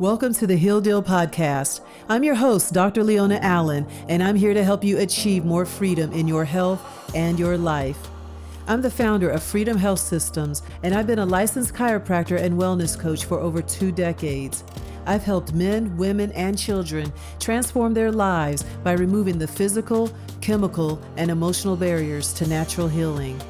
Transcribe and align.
Welcome 0.00 0.34
to 0.34 0.46
the 0.48 0.56
Heal 0.56 0.80
Deal 0.80 1.04
podcast. 1.04 1.80
I'm 2.08 2.24
your 2.24 2.34
host, 2.34 2.72
Dr. 2.72 3.04
Leona 3.04 3.38
Allen, 3.40 3.86
and 4.08 4.24
I'm 4.24 4.34
here 4.34 4.52
to 4.52 4.64
help 4.64 4.82
you 4.82 4.98
achieve 4.98 5.44
more 5.44 5.64
freedom 5.64 6.10
in 6.10 6.26
your 6.26 6.44
health 6.44 6.82
and 7.14 7.38
your 7.38 7.56
life. 7.56 8.08
I'm 8.66 8.82
the 8.82 8.90
founder 8.90 9.30
of 9.30 9.40
Freedom 9.40 9.76
Health 9.76 10.00
Systems, 10.00 10.62
and 10.82 10.96
I've 10.96 11.06
been 11.06 11.20
a 11.20 11.24
licensed 11.24 11.74
chiropractor 11.74 12.40
and 12.40 12.58
wellness 12.58 12.98
coach 12.98 13.24
for 13.24 13.38
over 13.38 13.62
two 13.62 13.92
decades. 13.92 14.64
I've 15.06 15.22
helped 15.22 15.54
men, 15.54 15.96
women, 15.96 16.32
and 16.32 16.58
children 16.58 17.12
transform 17.38 17.94
their 17.94 18.10
lives 18.10 18.64
by 18.82 18.94
removing 18.94 19.38
the 19.38 19.46
physical, 19.46 20.10
chemical, 20.40 21.00
and 21.16 21.30
emotional 21.30 21.76
barriers 21.76 22.32
to 22.32 22.48
natural 22.48 22.88
healing. 22.88 23.40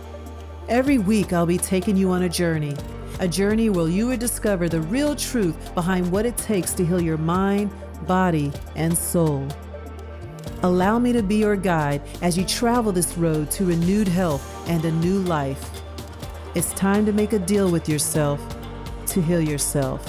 Every 0.69 0.99
week, 0.99 1.33
I'll 1.33 1.47
be 1.47 1.57
taking 1.57 1.97
you 1.97 2.11
on 2.11 2.25
a 2.25 2.29
journey 2.29 2.77
a 3.21 3.29
journey 3.29 3.71
where 3.71 3.89
you 3.89 4.09
will 4.09 4.17
discover 4.17 4.69
the 4.69 4.81
real 4.83 5.15
truth 5.15 5.75
behind 5.75 6.11
what 6.11 6.27
it 6.27 6.37
takes 6.37 6.73
to 6.75 6.85
heal 6.85 7.01
your 7.01 7.17
mind, 7.17 7.71
body, 8.07 8.53
and 8.77 8.97
soul. 8.97 9.47
Allow 10.63 10.99
me 10.99 11.13
to 11.13 11.23
be 11.23 11.37
your 11.37 11.57
guide 11.57 12.03
as 12.23 12.37
you 12.37 12.45
travel 12.45 12.91
this 12.91 13.17
road 13.17 13.51
to 13.53 13.67
renewed 13.67 14.09
health 14.09 14.69
and 14.69 14.85
a 14.85 14.93
new 14.93 15.21
life. 15.21 15.71
It's 16.55 16.73
time 16.73 17.05
to 17.07 17.13
make 17.13 17.33
a 17.33 17.39
deal 17.39 17.71
with 17.71 17.89
yourself 17.89 18.41
to 19.07 19.23
heal 19.23 19.41
yourself. 19.41 20.05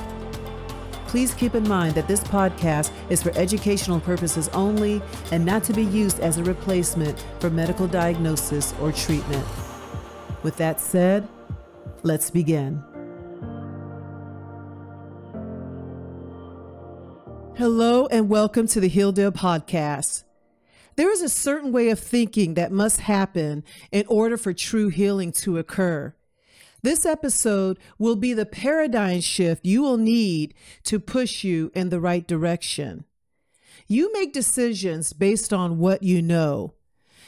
Please 1.08 1.34
keep 1.34 1.56
in 1.56 1.68
mind 1.68 1.94
that 1.96 2.08
this 2.08 2.22
podcast 2.22 2.92
is 3.10 3.22
for 3.22 3.32
educational 3.38 4.00
purposes 4.00 4.50
only 4.50 5.02
and 5.32 5.46
not 5.46 5.64
to 5.66 5.74
be 5.74 5.84
used 5.84 6.20
as 6.20 6.38
a 6.38 6.44
replacement 6.44 7.24
for 7.40 7.50
medical 7.50 7.88
diagnosis 7.88 8.74
or 8.82 8.92
treatment. 8.92 9.46
With 10.44 10.58
that 10.58 10.80
said, 10.80 11.28
let's 12.04 12.30
begin. 12.30 12.84
Hello, 17.58 18.06
and 18.08 18.28
welcome 18.28 18.68
to 18.68 18.82
the 18.82 18.90
Heal 18.90 19.14
Deal 19.14 19.32
podcast. 19.32 20.26
There 20.98 21.10
is 21.10 21.22
a 21.22 21.30
certain 21.30 21.72
way 21.72 21.88
of 21.88 21.98
thinking 21.98 22.56
that 22.56 22.70
must 22.70 23.00
happen 23.00 23.64
in 23.94 24.04
order 24.10 24.36
for 24.36 24.52
true 24.52 24.90
healing 24.90 25.32
to 25.32 25.58
occur. 25.58 26.14
This 26.82 27.06
episode 27.06 27.80
will 27.98 28.18
be 28.18 28.34
the 28.34 28.46
paradigm 28.46 29.22
shift 29.22 29.66
you 29.66 29.82
will 29.82 29.96
need 29.96 30.54
to 30.84 31.00
push 31.00 31.46
you 31.46 31.72
in 31.74 31.88
the 31.88 32.02
right 32.02 32.28
direction. 32.28 33.06
You 33.88 34.12
make 34.12 34.34
decisions 34.34 35.14
based 35.14 35.54
on 35.54 35.80
what 35.80 36.04
you 36.04 36.22
know. 36.22 36.74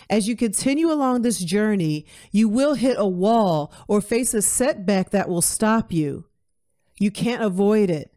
As 0.09 0.28
you 0.28 0.36
continue 0.36 0.91
along 0.91 1.22
this 1.22 1.39
journey, 1.39 2.06
you 2.34 2.50
will 2.50 2.73
hit 2.73 2.97
a 3.00 3.08
wall 3.08 3.72
or 3.88 4.02
face 4.02 4.34
a 4.34 4.41
setback 4.41 5.12
that 5.12 5.30
will 5.30 5.41
stop 5.41 5.94
you. 5.94 6.25
You 7.00 7.12
can't 7.12 7.41
avoid 7.41 7.89
it. 7.89 8.14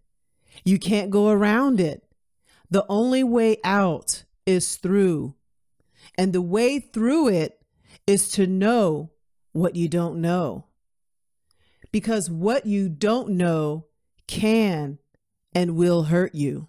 You 0.64 0.78
can't 0.78 1.10
go 1.10 1.28
around 1.28 1.80
it. 1.80 2.04
The 2.70 2.86
only 2.88 3.24
way 3.24 3.58
out 3.64 4.24
is 4.46 4.76
through. 4.76 5.34
And 6.16 6.32
the 6.32 6.42
way 6.42 6.78
through 6.78 7.28
it 7.28 7.60
is 8.06 8.30
to 8.32 8.46
know 8.46 9.10
what 9.52 9.76
you 9.76 9.88
don't 9.88 10.20
know. 10.20 10.66
Because 11.92 12.30
what 12.30 12.66
you 12.66 12.88
don't 12.88 13.30
know 13.30 13.86
can 14.26 14.98
and 15.52 15.76
will 15.76 16.04
hurt 16.04 16.34
you. 16.34 16.68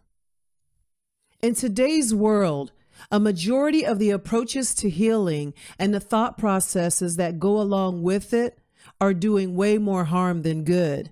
In 1.41 1.53
today's 1.53 2.13
world, 2.13 2.71
a 3.11 3.19
majority 3.19 3.85
of 3.85 3.99
the 3.99 4.11
approaches 4.11 4.75
to 4.75 4.89
healing 4.89 5.53
and 5.79 5.93
the 5.93 5.99
thought 5.99 6.37
processes 6.37 7.15
that 7.15 7.39
go 7.39 7.59
along 7.59 8.03
with 8.03 8.33
it 8.33 8.59
are 8.99 9.13
doing 9.13 9.55
way 9.55 9.77
more 9.77 10.05
harm 10.05 10.41
than 10.43 10.63
good. 10.63 11.11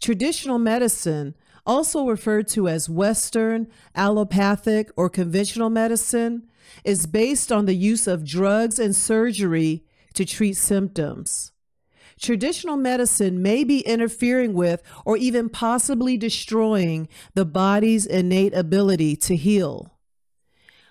Traditional 0.00 0.58
medicine, 0.58 1.34
also 1.66 2.06
referred 2.06 2.48
to 2.48 2.68
as 2.68 2.88
Western, 2.88 3.68
allopathic, 3.94 4.90
or 4.96 5.10
conventional 5.10 5.70
medicine, 5.70 6.48
is 6.84 7.06
based 7.06 7.50
on 7.50 7.66
the 7.66 7.74
use 7.74 8.06
of 8.06 8.24
drugs 8.24 8.78
and 8.78 8.94
surgery 8.94 9.84
to 10.14 10.24
treat 10.24 10.56
symptoms. 10.56 11.52
Traditional 12.20 12.76
medicine 12.76 13.42
may 13.42 13.62
be 13.62 13.80
interfering 13.80 14.54
with 14.54 14.82
or 15.04 15.16
even 15.16 15.50
possibly 15.50 16.16
destroying 16.16 17.08
the 17.34 17.44
body's 17.44 18.06
innate 18.06 18.54
ability 18.54 19.16
to 19.16 19.36
heal. 19.36 19.92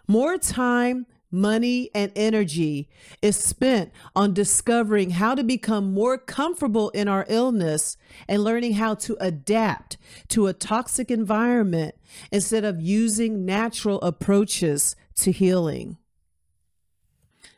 More 0.07 0.37
time, 0.37 1.07
money, 1.35 1.89
and 1.93 2.11
energy 2.15 2.89
is 3.21 3.35
spent 3.35 3.91
on 4.15 4.33
discovering 4.33 5.11
how 5.11 5.35
to 5.35 5.43
become 5.43 5.93
more 5.93 6.17
comfortable 6.17 6.89
in 6.91 7.07
our 7.07 7.25
illness 7.27 7.97
and 8.27 8.43
learning 8.43 8.73
how 8.73 8.95
to 8.95 9.17
adapt 9.19 9.97
to 10.29 10.47
a 10.47 10.53
toxic 10.53 11.11
environment 11.11 11.93
instead 12.31 12.63
of 12.63 12.81
using 12.81 13.45
natural 13.45 14.01
approaches 14.01 14.95
to 15.15 15.31
healing. 15.31 15.97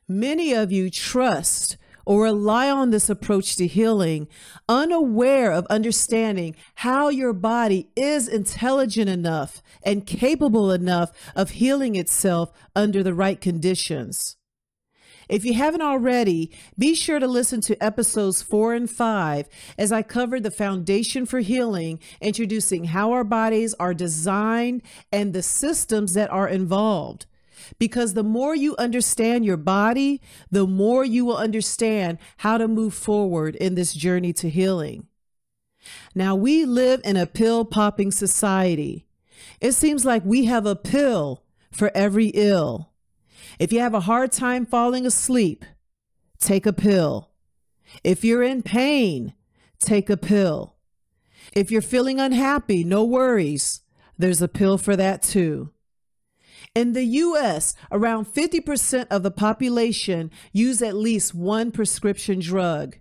Many 0.08 0.54
of 0.54 0.72
you 0.72 0.90
trust 0.90 1.78
or 2.08 2.24
rely 2.24 2.72
on 2.72 2.90
this 2.90 3.10
approach 3.10 3.58
to 3.58 3.68
healing, 3.68 4.30
unaware 4.70 5.52
of 5.52 5.66
understanding 5.66 6.56
how 6.76 7.10
your 7.10 7.34
body 7.34 7.90
is 7.98 8.30
intelligent 8.30 9.10
enough 9.10 9.62
and 9.84 10.08
capable 10.08 10.72
enough 10.72 11.12
of 11.36 11.50
healing 11.50 11.96
itself 11.96 12.54
under 12.74 13.04
the 13.04 13.14
right 13.14 13.42
conditions. 13.42 14.38
If 15.28 15.44
you 15.44 15.56
haven't 15.56 15.82
already, 15.82 16.50
be 16.80 16.96
sure 16.96 17.20
to 17.20 17.28
listen 17.28 17.60
to 17.60 17.84
episodes 17.84 18.42
four 18.42 18.74
and 18.74 18.90
five 18.90 19.50
as 19.78 19.92
I 19.92 20.02
cover 20.02 20.40
the 20.40 20.50
foundation 20.50 21.26
for 21.26 21.40
healing, 21.40 22.00
introducing 22.22 22.86
how 22.86 23.12
our 23.12 23.26
bodies 23.26 23.76
are 23.82 23.94
designed 23.94 24.82
and 25.12 25.34
the 25.34 25.44
systems 25.44 26.14
that 26.14 26.32
are 26.32 26.48
involved. 26.48 27.26
Because 27.80 28.14
the 28.14 28.24
more 28.24 28.56
you 28.56 28.76
understand 28.78 29.46
your 29.46 29.58
body, 29.58 30.22
the 30.52 30.68
more 30.68 31.04
you 31.04 31.26
will 31.26 31.38
understand 31.38 32.18
how 32.38 32.58
to 32.58 32.68
move 32.68 32.94
forward 32.94 33.56
in 33.56 33.76
this 33.76 33.94
journey 33.94 34.34
to 34.34 34.50
healing. 34.50 35.08
Now, 36.14 36.36
we 36.36 36.66
live 36.66 37.02
in 37.04 37.18
a 37.18 37.26
pill 37.26 37.66
popping 37.66 38.12
society. 38.12 39.08
It 39.62 39.72
seems 39.74 40.06
like 40.06 40.26
we 40.26 40.46
have 40.46 40.66
a 40.66 40.76
pill 40.76 41.44
for 41.72 41.92
every 41.96 42.28
ill. 42.28 42.92
If 43.60 43.72
you 43.72 43.80
have 43.80 43.94
a 43.94 44.02
hard 44.02 44.32
time 44.32 44.66
falling 44.66 45.06
asleep, 45.06 45.66
take 46.40 46.66
a 46.66 46.74
pill. 46.74 47.32
If 48.04 48.24
you're 48.24 48.44
in 48.44 48.62
pain, 48.64 49.34
take 49.80 50.10
a 50.10 50.18
pill. 50.18 50.76
If 51.54 51.72
you're 51.72 51.82
feeling 51.82 52.20
unhappy, 52.20 52.84
no 52.84 53.04
worries. 53.04 53.82
There's 54.18 54.42
a 54.42 54.48
pill 54.48 54.78
for 54.78 54.96
that 54.96 55.22
too. 55.22 55.72
In 56.78 56.94
the 56.94 57.06
US, 57.26 57.74
around 57.92 58.28
50% 58.28 59.08
of 59.10 59.24
the 59.24 59.32
population 59.32 60.30
use 60.54 60.80
at 60.84 60.94
least 60.94 61.34
one 61.34 61.72
prescription 61.72 62.40
drug. 62.40 63.00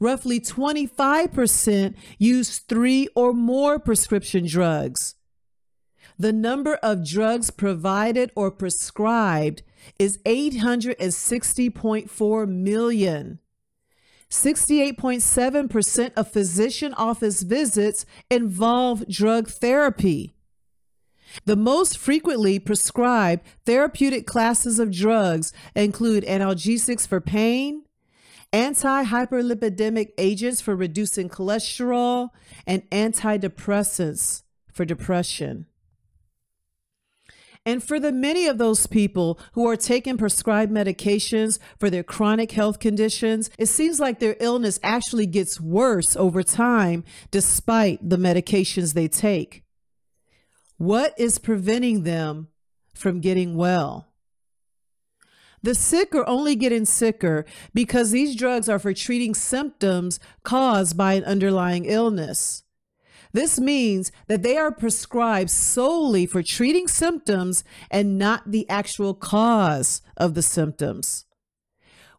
Roughly 0.00 0.40
25% 0.40 1.94
use 2.16 2.58
three 2.58 3.06
or 3.14 3.34
more 3.34 3.78
prescription 3.78 4.46
drugs. 4.46 5.14
The 6.18 6.32
number 6.32 6.76
of 6.76 7.06
drugs 7.06 7.50
provided 7.50 8.32
or 8.34 8.50
prescribed 8.50 9.62
is 9.98 10.16
860.4 10.24 12.48
million. 12.48 13.40
68.7% 14.30 16.12
of 16.16 16.32
physician 16.32 16.94
office 16.94 17.42
visits 17.42 18.06
involve 18.30 19.06
drug 19.06 19.50
therapy. 19.50 20.35
The 21.44 21.56
most 21.56 21.98
frequently 21.98 22.58
prescribed 22.58 23.44
therapeutic 23.64 24.26
classes 24.26 24.78
of 24.78 24.90
drugs 24.90 25.52
include 25.74 26.24
analgesics 26.24 27.06
for 27.06 27.20
pain, 27.20 27.84
anti-hyperlipidemic 28.52 30.10
agents 30.18 30.60
for 30.60 30.74
reducing 30.74 31.28
cholesterol, 31.28 32.30
and 32.66 32.88
antidepressants 32.90 34.42
for 34.72 34.84
depression. 34.84 35.66
And 37.66 37.82
for 37.82 37.98
the 37.98 38.12
many 38.12 38.46
of 38.46 38.58
those 38.58 38.86
people 38.86 39.40
who 39.52 39.68
are 39.68 39.76
taking 39.76 40.16
prescribed 40.16 40.70
medications 40.70 41.58
for 41.80 41.90
their 41.90 42.04
chronic 42.04 42.52
health 42.52 42.78
conditions, 42.78 43.50
it 43.58 43.66
seems 43.66 43.98
like 43.98 44.20
their 44.20 44.36
illness 44.38 44.78
actually 44.84 45.26
gets 45.26 45.60
worse 45.60 46.14
over 46.14 46.44
time 46.44 47.02
despite 47.32 48.08
the 48.08 48.18
medications 48.18 48.94
they 48.94 49.08
take. 49.08 49.65
What 50.78 51.14
is 51.18 51.38
preventing 51.38 52.02
them 52.02 52.48
from 52.94 53.20
getting 53.20 53.56
well? 53.56 54.08
The 55.62 55.74
sick 55.74 56.14
are 56.14 56.28
only 56.28 56.54
getting 56.54 56.84
sicker 56.84 57.46
because 57.72 58.10
these 58.10 58.36
drugs 58.36 58.68
are 58.68 58.78
for 58.78 58.92
treating 58.92 59.34
symptoms 59.34 60.20
caused 60.44 60.96
by 60.96 61.14
an 61.14 61.24
underlying 61.24 61.86
illness. 61.86 62.62
This 63.32 63.58
means 63.58 64.12
that 64.28 64.42
they 64.42 64.56
are 64.56 64.70
prescribed 64.70 65.50
solely 65.50 66.26
for 66.26 66.42
treating 66.42 66.88
symptoms 66.88 67.64
and 67.90 68.18
not 68.18 68.50
the 68.50 68.68
actual 68.68 69.14
cause 69.14 70.02
of 70.16 70.34
the 70.34 70.42
symptoms. 70.42 71.24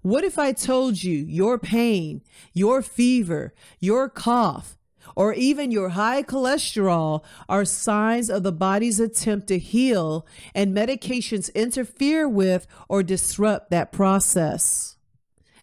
What 0.01 0.24
if 0.24 0.38
I 0.38 0.51
told 0.51 1.04
you 1.04 1.18
your 1.18 1.57
pain, 1.59 2.21
your 2.54 2.81
fever, 2.81 3.54
your 3.80 4.09
cough, 4.09 4.77
or 5.18 5.34
even 5.34 5.72
your 5.72 5.90
high 5.90 6.22
cholesterol 6.22 7.24
are 7.50 7.66
signs 7.66 8.30
of 8.30 8.44
the 8.44 8.52
body's 8.52 9.00
attempt 9.00 9.48
to 9.48 9.58
heal, 9.58 10.28
and 10.54 10.78
medications 10.78 11.52
interfere 11.56 12.30
with 12.30 12.68
or 12.88 13.02
disrupt 13.02 13.72
that 13.72 13.92
process. 13.92 14.96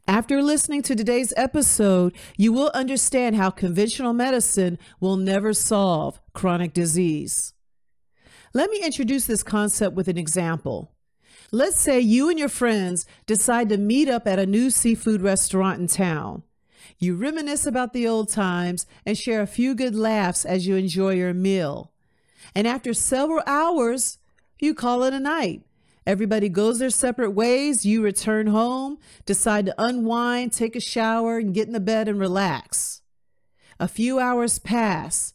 After 0.08 0.42
listening 0.42 0.82
to 0.82 0.96
today's 0.96 1.32
episode, 1.36 2.16
you 2.36 2.52
will 2.52 2.72
understand 2.74 3.36
how 3.36 3.50
conventional 3.50 4.12
medicine 4.12 4.76
will 4.98 5.16
never 5.16 5.52
solve 5.52 6.18
chronic 6.32 6.72
disease. 6.74 7.52
Let 8.54 8.70
me 8.70 8.82
introduce 8.82 9.26
this 9.26 9.44
concept 9.44 9.94
with 9.94 10.08
an 10.08 10.18
example. 10.18 10.96
Let's 11.52 11.80
say 11.80 12.00
you 12.00 12.28
and 12.28 12.40
your 12.40 12.48
friends 12.48 13.06
decide 13.24 13.68
to 13.68 13.76
meet 13.76 14.08
up 14.08 14.26
at 14.26 14.40
a 14.40 14.46
new 14.46 14.68
seafood 14.70 15.22
restaurant 15.22 15.78
in 15.78 15.86
town. 15.86 16.42
You 17.04 17.16
reminisce 17.16 17.66
about 17.66 17.92
the 17.92 18.08
old 18.08 18.30
times 18.30 18.86
and 19.04 19.18
share 19.18 19.42
a 19.42 19.46
few 19.46 19.74
good 19.74 19.94
laughs 19.94 20.46
as 20.46 20.66
you 20.66 20.76
enjoy 20.76 21.16
your 21.16 21.34
meal. 21.34 21.92
And 22.54 22.66
after 22.66 22.94
several 22.94 23.42
hours, 23.46 24.16
you 24.58 24.72
call 24.72 25.02
it 25.02 25.12
a 25.12 25.20
night. 25.20 25.66
Everybody 26.06 26.48
goes 26.48 26.78
their 26.78 26.88
separate 26.88 27.32
ways. 27.32 27.84
You 27.84 28.00
return 28.00 28.46
home, 28.46 28.96
decide 29.26 29.66
to 29.66 29.74
unwind, 29.76 30.54
take 30.54 30.74
a 30.74 30.80
shower, 30.80 31.36
and 31.36 31.52
get 31.52 31.66
in 31.66 31.74
the 31.74 31.78
bed 31.78 32.08
and 32.08 32.18
relax. 32.18 33.02
A 33.78 33.86
few 33.86 34.18
hours 34.18 34.58
pass. 34.58 35.34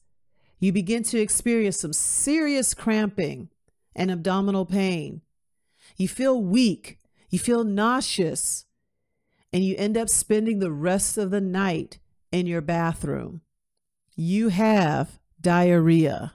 You 0.59 0.71
begin 0.71 1.03
to 1.03 1.19
experience 1.19 1.79
some 1.79 1.93
serious 1.93 2.73
cramping 2.73 3.49
and 3.95 4.09
abdominal 4.09 4.65
pain. 4.65 5.21
You 5.97 6.07
feel 6.07 6.41
weak. 6.41 6.97
You 7.29 7.37
feel 7.37 7.63
nauseous 7.63 8.65
and 9.51 9.63
you 9.63 9.75
end 9.77 9.97
up 9.97 10.09
spending 10.09 10.59
the 10.59 10.71
rest 10.71 11.17
of 11.17 11.31
the 11.31 11.41
night 11.41 11.99
in 12.31 12.45
your 12.45 12.61
bathroom. 12.61 13.41
You 14.15 14.49
have 14.49 15.19
diarrhea. 15.41 16.33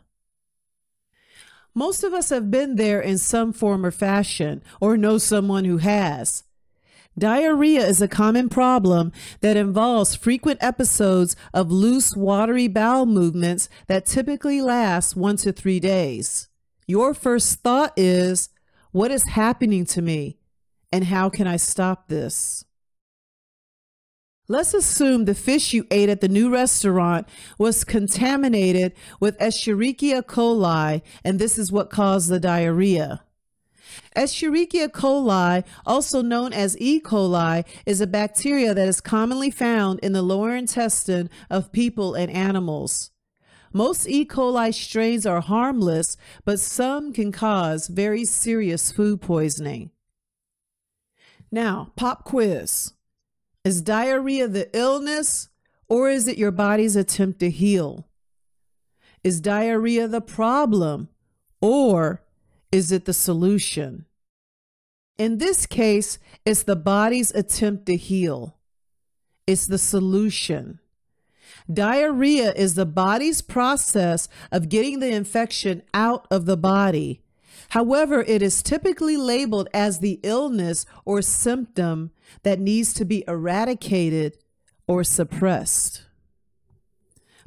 Most 1.75 2.05
of 2.05 2.13
us 2.13 2.31
have 2.31 2.51
been 2.51 2.77
there 2.77 3.01
in 3.01 3.19
some 3.19 3.53
form 3.53 3.85
or 3.85 3.91
fashion 3.91 4.63
or 4.81 4.97
know 4.97 5.19
someone 5.19 5.65
who 5.65 5.79
has. 5.79 6.45
Diarrhea 7.17 7.87
is 7.87 8.03
a 8.03 8.09
common 8.09 8.49
problem 8.49 9.13
that 9.41 9.57
involves 9.57 10.17
frequent 10.17 10.63
episodes 10.63 11.37
of 11.53 11.71
loose, 11.71 12.17
watery 12.17 12.67
bowel 12.67 13.07
movements 13.07 13.69
that 13.87 14.07
typically 14.07 14.61
last 14.61 15.15
one 15.15 15.37
to 15.39 15.53
three 15.53 15.79
days. 15.79 16.49
Your 16.87 17.15
first 17.15 17.61
thought 17.61 17.93
is, 17.97 18.49
What 18.91 19.11
is 19.11 19.25
happening 19.25 19.85
to 19.87 20.03
me? 20.03 20.39
And 20.93 21.05
how 21.05 21.29
can 21.29 21.47
I 21.47 21.57
stop 21.57 22.09
this? 22.09 22.65
Let's 24.47 24.75
assume 24.75 25.25
the 25.25 25.35
fish 25.35 25.73
you 25.73 25.87
ate 25.91 26.11
at 26.11 26.21
the 26.21 26.29
new 26.29 26.53
restaurant 26.53 27.27
was 27.57 27.83
contaminated 27.83 28.93
with 29.19 29.39
Escherichia 29.39 30.23
coli, 30.23 31.01
and 31.25 31.39
this 31.39 31.57
is 31.57 31.73
what 31.73 31.89
caused 31.89 32.29
the 32.29 32.39
diarrhea. 32.39 33.23
Escherichia 34.15 34.89
coli, 34.89 35.65
also 35.87 36.21
known 36.21 36.53
as 36.53 36.77
E. 36.79 37.01
coli, 37.01 37.65
is 37.87 38.03
a 38.03 38.07
bacteria 38.07 38.75
that 38.75 38.87
is 38.87 39.01
commonly 39.01 39.51
found 39.51 39.99
in 40.01 40.13
the 40.13 40.21
lower 40.21 40.55
intestine 40.55 41.31
of 41.49 41.73
people 41.73 42.15
and 42.15 42.31
animals. 42.31 43.13
Most 43.73 44.07
E. 44.07 44.27
coli 44.27 44.75
strains 44.75 45.25
are 45.25 45.41
harmless, 45.41 46.19
but 46.45 46.61
some 46.61 47.15
can 47.15 47.33
cause 47.33 47.89
very 47.89 48.27
serious 48.27 48.93
food 48.93 49.23
poisoning. 49.23 49.91
Now, 51.51 51.93
pop 51.97 52.25
quiz. 52.25 52.93
Is 53.65 53.81
diarrhea 53.81 54.47
the 54.47 54.69
illness 54.77 55.49
or 55.89 56.11
is 56.11 56.29
it 56.29 56.37
your 56.37 56.51
body's 56.51 56.97
attempt 56.97 57.41
to 57.41 57.51
heal? 57.51 58.09
Is 59.23 59.41
diarrhea 59.41 60.07
the 60.07 60.21
problem 60.21 61.09
or 61.61 62.23
is 62.71 62.93
it 62.93 63.07
the 63.07 63.15
solution? 63.15 64.05
In 65.17 65.39
this 65.39 65.65
case, 65.65 66.19
it's 66.45 66.65
the 66.65 66.77
body's 66.77 67.31
attempt 67.31 67.87
to 67.87 67.97
heal. 67.97 68.59
It's 69.47 69.67
the 69.67 69.79
solution. 69.79 70.81
Diarrhea 71.73 72.53
is 72.53 72.75
the 72.75 72.85
body's 72.85 73.41
process 73.41 74.29
of 74.53 74.69
getting 74.69 75.01
the 75.01 75.15
infection 75.15 75.83
out 75.95 76.27
of 76.31 76.45
the 76.45 76.57
body. 76.57 77.24
However, 77.75 78.23
it 78.23 78.41
is 78.41 78.63
typically 78.63 79.17
labeled 79.17 79.69
as 79.75 79.99
the 79.99 80.21
illness 80.23 80.87
or 81.05 81.21
symptom 81.21 82.13
that 82.45 82.61
needs 82.61 82.95
to 82.95 83.05
be 83.05 83.25
eradicated 83.27 84.39
or 84.87 85.03
suppressed. 85.03 86.05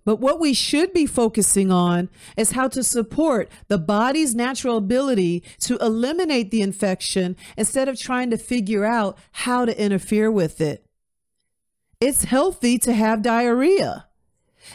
But 0.03 0.19
what 0.19 0.41
we 0.41 0.53
should 0.53 0.91
be 0.91 1.05
focusing 1.05 1.71
on 1.71 2.09
is 2.35 2.51
how 2.51 2.67
to 2.67 2.83
support 2.83 3.49
the 3.69 3.77
body's 3.77 4.35
natural 4.35 4.75
ability 4.75 5.43
to 5.61 5.77
eliminate 5.77 6.51
the 6.51 6.61
infection 6.61 7.37
instead 7.55 7.87
of 7.87 7.97
trying 7.97 8.29
to 8.31 8.37
figure 8.37 8.83
out 8.83 9.17
how 9.31 9.63
to 9.63 9.81
interfere 9.81 10.29
with 10.29 10.59
it. 10.59 10.85
It's 12.01 12.25
healthy 12.25 12.77
to 12.79 12.91
have 12.91 13.21
diarrhea. 13.21 14.06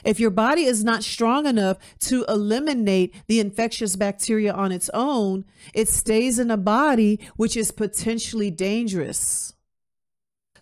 If 0.04 0.20
your 0.20 0.30
body 0.30 0.64
is 0.64 0.84
not 0.84 1.02
strong 1.02 1.46
enough 1.46 1.78
to 2.00 2.24
eliminate 2.28 3.14
the 3.26 3.40
infectious 3.40 3.96
bacteria 3.96 4.52
on 4.52 4.72
its 4.72 4.90
own, 4.94 5.44
it 5.74 5.88
stays 5.88 6.38
in 6.38 6.50
a 6.50 6.56
body, 6.56 7.20
which 7.36 7.56
is 7.56 7.70
potentially 7.70 8.50
dangerous. 8.50 9.54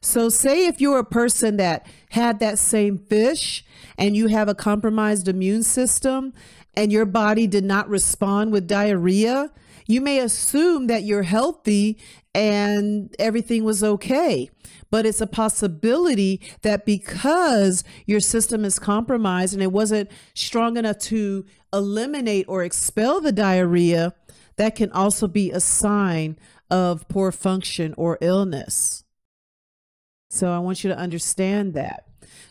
So, 0.02 0.30
say 0.30 0.66
if 0.66 0.80
you're 0.80 0.98
a 0.98 1.04
person 1.04 1.58
that 1.58 1.86
had 2.10 2.40
that 2.40 2.58
same 2.58 2.96
fish 2.96 3.64
and 3.98 4.16
you 4.16 4.28
have 4.28 4.48
a 4.48 4.54
compromised 4.54 5.28
immune 5.28 5.62
system 5.62 6.32
and 6.74 6.90
your 6.90 7.04
body 7.04 7.46
did 7.46 7.64
not 7.64 7.88
respond 7.88 8.52
with 8.52 8.66
diarrhea, 8.66 9.50
you 9.90 10.00
may 10.00 10.20
assume 10.20 10.86
that 10.86 11.02
you're 11.02 11.24
healthy 11.24 11.98
and 12.34 13.14
everything 13.18 13.64
was 13.64 13.82
okay. 13.82 14.48
But 14.90 15.04
it's 15.04 15.20
a 15.20 15.26
possibility 15.26 16.40
that 16.62 16.86
because 16.86 17.84
your 18.06 18.20
system 18.20 18.64
is 18.64 18.78
compromised 18.78 19.52
and 19.52 19.62
it 19.62 19.72
wasn't 19.72 20.10
strong 20.34 20.76
enough 20.76 20.98
to 20.98 21.44
eliminate 21.72 22.46
or 22.48 22.62
expel 22.62 23.20
the 23.20 23.32
diarrhea, 23.32 24.14
that 24.56 24.76
can 24.76 24.92
also 24.92 25.26
be 25.26 25.50
a 25.50 25.60
sign 25.60 26.38
of 26.70 27.08
poor 27.08 27.32
function 27.32 27.94
or 27.96 28.18
illness. 28.20 29.04
So 30.28 30.52
I 30.52 30.58
want 30.58 30.84
you 30.84 30.90
to 30.90 30.98
understand 30.98 31.74
that. 31.74 32.04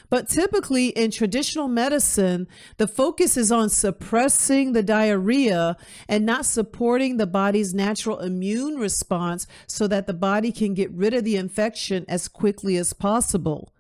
But 0.10 0.28
typically 0.28 0.88
in 0.88 1.12
traditional 1.12 1.68
medicine, 1.68 2.48
the 2.78 2.88
focus 2.88 3.38
is 3.38 3.52
on 3.52 3.70
suppressing 3.70 4.74
the 4.74 4.82
diarrhea 4.82 5.78
and 6.08 6.26
not 6.26 6.46
supporting 6.46 7.18
the 7.18 7.28
body's 7.28 7.74
natural 7.74 8.20
immune 8.20 8.78
response 8.78 9.46
so 9.68 9.88
that 9.88 10.08
the 10.08 10.14
body 10.14 10.52
can 10.52 10.74
get 10.74 10.92
rid 10.92 11.14
of 11.14 11.24
the 11.24 11.36
infection 11.36 12.06
as 12.08 12.28
quickly 12.28 12.76
as 12.78 12.94
possible. 12.94 13.72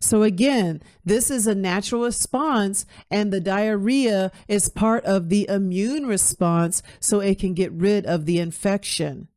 So, 0.00 0.22
again, 0.22 0.82
this 1.04 1.30
is 1.30 1.46
a 1.46 1.54
natural 1.54 2.02
response, 2.02 2.86
and 3.10 3.32
the 3.32 3.40
diarrhea 3.40 4.32
is 4.48 4.68
part 4.68 5.04
of 5.04 5.28
the 5.28 5.46
immune 5.48 6.06
response 6.06 6.82
so 7.00 7.20
it 7.20 7.38
can 7.38 7.54
get 7.54 7.72
rid 7.72 8.06
of 8.06 8.26
the 8.26 8.38
infection. 8.38 9.28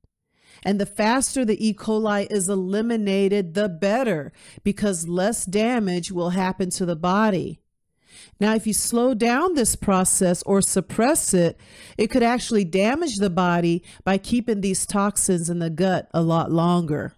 And 0.63 0.79
the 0.79 0.85
faster 0.85 1.45
the 1.45 1.65
E. 1.65 1.73
coli 1.73 2.27
is 2.31 2.49
eliminated, 2.49 3.53
the 3.53 3.69
better, 3.69 4.31
because 4.63 5.07
less 5.07 5.45
damage 5.45 6.11
will 6.11 6.31
happen 6.31 6.69
to 6.71 6.85
the 6.85 6.95
body. 6.95 7.59
Now, 8.39 8.53
if 8.55 8.67
you 8.67 8.73
slow 8.73 9.13
down 9.13 9.53
this 9.53 9.75
process 9.75 10.43
or 10.43 10.61
suppress 10.61 11.33
it, 11.33 11.59
it 11.97 12.07
could 12.07 12.23
actually 12.23 12.65
damage 12.65 13.17
the 13.17 13.29
body 13.29 13.83
by 14.03 14.17
keeping 14.17 14.61
these 14.61 14.85
toxins 14.85 15.49
in 15.49 15.59
the 15.59 15.69
gut 15.69 16.07
a 16.13 16.21
lot 16.21 16.51
longer. 16.51 17.13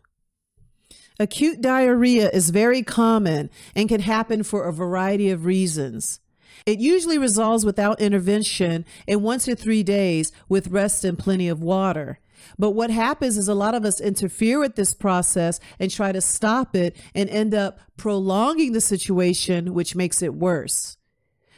Acute 1.20 1.60
diarrhea 1.60 2.30
is 2.30 2.50
very 2.50 2.82
common 2.82 3.50
and 3.76 3.90
can 3.90 4.02
happen 4.02 4.44
for 4.44 4.64
a 4.64 4.74
variety 4.74 5.30
of 5.30 5.46
reasons. 5.46 6.22
It 6.66 6.80
usually 6.80 7.18
resolves 7.18 7.66
without 7.66 8.00
intervention 8.00 8.86
in 9.06 9.22
one 9.22 9.40
to 9.40 9.56
three 9.56 9.84
days 9.84 10.32
with 10.48 10.68
rest 10.68 11.04
and 11.04 11.20
plenty 11.20 11.50
of 11.50 11.62
water. 11.62 12.20
But 12.58 12.72
what 12.72 12.90
happens 12.90 13.38
is 13.38 13.48
a 13.48 13.54
lot 13.54 13.76
of 13.76 13.86
us 13.86 14.02
interfere 14.02 14.60
with 14.60 14.76
this 14.76 14.94
process 14.94 15.60
and 15.80 15.92
try 15.92 16.12
to 16.12 16.22
stop 16.22 16.76
it 16.76 16.96
and 17.16 17.30
end 17.30 17.54
up 17.54 17.80
prolonging 17.98 18.74
the 18.74 18.82
situation, 18.82 19.74
which 19.74 19.96
makes 19.96 20.22
it 20.22 20.34
worse. 20.34 20.98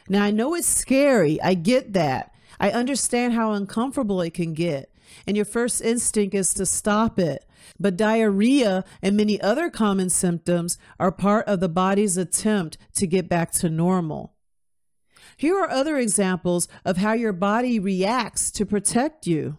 Now, 0.08 0.24
I 0.24 0.30
know 0.30 0.54
it's 0.54 0.66
scary. 0.66 1.40
I 1.40 1.54
get 1.54 1.92
that. 1.92 2.32
I 2.58 2.70
understand 2.70 3.34
how 3.34 3.52
uncomfortable 3.52 4.20
it 4.20 4.34
can 4.34 4.52
get. 4.52 4.92
And 5.26 5.36
your 5.36 5.46
first 5.46 5.80
instinct 5.80 6.34
is 6.34 6.54
to 6.54 6.66
stop 6.66 7.18
it. 7.18 7.44
But 7.78 7.96
diarrhea 7.96 8.84
and 9.02 9.16
many 9.16 9.40
other 9.40 9.70
common 9.70 10.10
symptoms 10.10 10.78
are 10.98 11.12
part 11.12 11.46
of 11.46 11.60
the 11.60 11.68
body's 11.68 12.16
attempt 12.16 12.78
to 12.94 13.06
get 13.06 13.28
back 13.28 13.52
to 13.52 13.68
normal. 13.68 14.34
Here 15.36 15.56
are 15.56 15.70
other 15.70 15.96
examples 15.96 16.68
of 16.84 16.98
how 16.98 17.12
your 17.12 17.32
body 17.32 17.78
reacts 17.78 18.50
to 18.52 18.66
protect 18.66 19.26
you. 19.26 19.56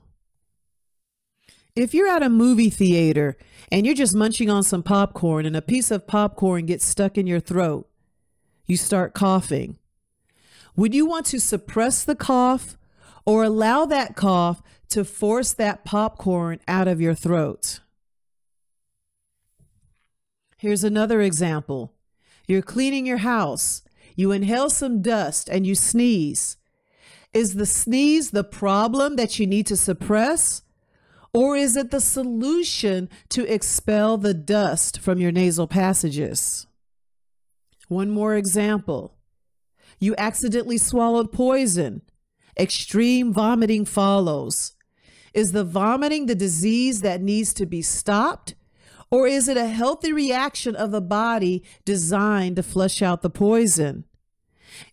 If 1.76 1.96
you're 1.96 2.08
at 2.08 2.22
a 2.22 2.30
movie 2.30 2.70
theater 2.70 3.36
and 3.72 3.84
you're 3.86 3.96
just 3.96 4.14
munching 4.14 4.50
on 4.50 4.62
some 4.62 4.84
popcorn 4.84 5.48
and 5.48 5.56
a 5.56 5.62
piece 5.62 5.90
of 5.90 6.06
popcorn 6.06 6.68
gets 6.68 6.86
stuck 6.86 7.18
in 7.18 7.26
your 7.26 7.40
throat, 7.40 7.90
you 8.68 8.78
start 8.78 9.16
coughing. 9.16 9.80
Would 10.76 10.94
you 10.94 11.08
want 11.08 11.26
to 11.28 11.40
suppress 11.40 12.04
the 12.04 12.16
cough 12.16 12.78
or 13.26 13.44
allow 13.44 13.86
that 13.86 14.16
cough 14.16 14.62
to 14.90 15.04
force 15.04 15.52
that 15.54 15.84
popcorn 15.84 16.60
out 16.68 16.88
of 16.88 17.02
your 17.02 17.16
throat? 17.16 17.80
Here's 20.58 20.84
another 20.84 21.22
example. 21.22 21.94
You're 22.48 22.62
cleaning 22.62 23.08
your 23.08 23.18
house. 23.18 23.82
You 24.16 24.32
inhale 24.32 24.70
some 24.70 25.02
dust 25.02 25.50
and 25.50 25.66
you 25.66 25.74
sneeze. 25.74 26.58
Is 27.34 27.56
the 27.56 27.66
sneeze 27.66 28.30
the 28.30 28.44
problem 28.44 29.16
that 29.16 29.40
you 29.40 29.48
need 29.48 29.66
to 29.68 29.76
suppress? 29.76 30.62
Or 31.34 31.56
is 31.56 31.76
it 31.76 31.90
the 31.90 32.00
solution 32.00 33.10
to 33.30 33.52
expel 33.52 34.18
the 34.18 34.36
dust 34.36 35.00
from 35.00 35.18
your 35.18 35.32
nasal 35.32 35.68
passages? 35.68 36.68
One 37.88 38.12
more 38.12 38.36
example. 38.36 39.16
You 40.00 40.14
accidentally 40.18 40.78
swallowed 40.78 41.32
poison. 41.32 42.02
Extreme 42.58 43.34
vomiting 43.34 43.84
follows. 43.86 44.74
Is 45.34 45.52
the 45.52 45.64
vomiting 45.64 46.28
the 46.28 46.36
disease 46.36 47.02
that 47.02 47.22
needs 47.22 47.54
to 47.56 47.66
be 47.66 47.82
stopped? 47.82 48.54
Or 49.10 49.28
is 49.28 49.48
it 49.48 49.58
a 49.58 49.68
healthy 49.68 50.14
reaction 50.14 50.76
of 50.76 50.92
the 50.92 51.02
body 51.02 51.64
designed 51.84 52.58
to 52.58 52.64
flush 52.64 53.02
out 53.02 53.24
the 53.24 53.30
poison? 53.30 54.06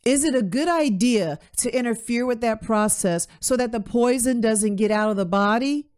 Is 0.04 0.24
it 0.24 0.34
a 0.34 0.42
good 0.42 0.68
idea 0.68 1.38
to 1.58 1.74
interfere 1.74 2.24
with 2.24 2.40
that 2.40 2.62
process 2.62 3.26
so 3.40 3.56
that 3.56 3.72
the 3.72 3.80
poison 3.80 4.40
doesn't 4.40 4.76
get 4.76 4.90
out 4.90 5.10
of 5.10 5.16
the 5.16 5.26
body? 5.26 5.89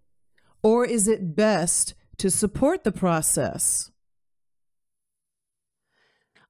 Or 0.63 0.85
is 0.85 1.09
it 1.09 1.35
best 1.35 1.95
to 2.19 2.31
support 2.31 2.85
the 2.85 2.93
process? 2.93 3.91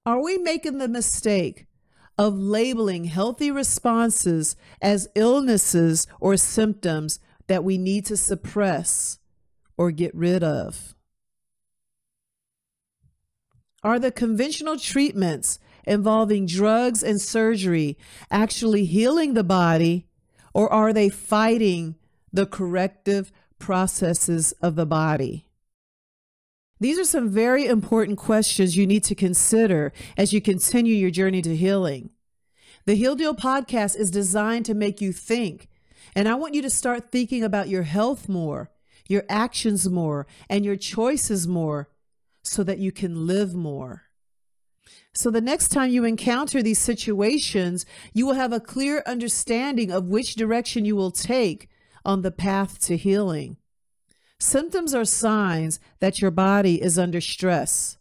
Are 0.04 0.22
we 0.22 0.36
making 0.38 0.78
the 0.78 0.88
mistake 0.88 1.66
of 2.18 2.36
labeling 2.36 3.04
healthy 3.04 3.50
responses 3.50 4.56
as 4.80 5.08
illnesses 5.14 6.06
or 6.20 6.36
symptoms 6.36 7.20
that 7.46 7.64
we 7.64 7.78
need 7.78 8.04
to 8.06 8.16
suppress 8.16 9.18
or 9.76 9.90
get 9.90 10.14
rid 10.14 10.44
of? 10.44 10.94
Are 13.82 13.98
the 13.98 14.12
conventional 14.12 14.78
treatments 14.78 15.58
involving 15.84 16.46
drugs 16.46 17.02
and 17.02 17.20
surgery 17.20 17.96
actually 18.30 18.84
healing 18.84 19.34
the 19.34 19.44
body, 19.44 20.06
or 20.54 20.72
are 20.72 20.92
they 20.92 21.08
fighting 21.08 21.96
the 22.32 22.46
corrective 22.46 23.32
processes 23.62 24.50
of 24.60 24.74
the 24.74 24.84
body? 24.84 25.46
These 26.80 26.98
are 26.98 27.04
some 27.04 27.30
very 27.30 27.64
important 27.64 28.18
questions 28.18 28.76
you 28.76 28.88
need 28.88 29.04
to 29.04 29.14
consider 29.14 29.92
as 30.16 30.32
you 30.32 30.40
continue 30.40 30.96
your 30.96 31.12
journey 31.12 31.40
to 31.42 31.54
healing. 31.54 32.10
The 32.86 32.96
Heal 32.96 33.14
Deal 33.14 33.36
podcast 33.36 33.96
is 33.96 34.10
designed 34.10 34.66
to 34.66 34.74
make 34.74 35.00
you 35.00 35.12
think, 35.12 35.68
and 36.16 36.28
I 36.28 36.34
want 36.34 36.54
you 36.54 36.62
to 36.62 36.70
start 36.70 37.12
thinking 37.12 37.44
about 37.44 37.68
your 37.68 37.84
health 37.84 38.28
more, 38.28 38.72
your 39.08 39.22
actions 39.28 39.88
more, 39.88 40.26
and 40.50 40.64
your 40.64 40.76
choices 40.76 41.46
more 41.46 41.88
so 42.42 42.64
that 42.64 42.80
you 42.80 42.90
can 42.90 43.28
live 43.28 43.54
more. 43.54 44.02
So 45.14 45.30
the 45.30 45.40
next 45.40 45.68
time 45.68 45.90
you 45.90 46.04
encounter 46.04 46.64
these 46.64 46.80
situations, 46.80 47.86
you 48.12 48.26
will 48.26 48.34
have 48.34 48.52
a 48.52 48.58
clear 48.58 49.04
understanding 49.06 49.92
of 49.92 50.08
which 50.08 50.34
direction 50.34 50.84
you 50.84 50.96
will 50.96 51.12
take 51.12 51.68
on 52.04 52.22
the 52.22 52.30
path 52.30 52.80
to 52.86 52.96
healing. 52.96 53.56
Symptoms 54.38 54.94
are 54.94 55.04
signs 55.04 55.78
that 56.00 56.20
your 56.20 56.30
body 56.30 56.82
is 56.82 56.98
under 56.98 57.20
stress. 57.20 57.98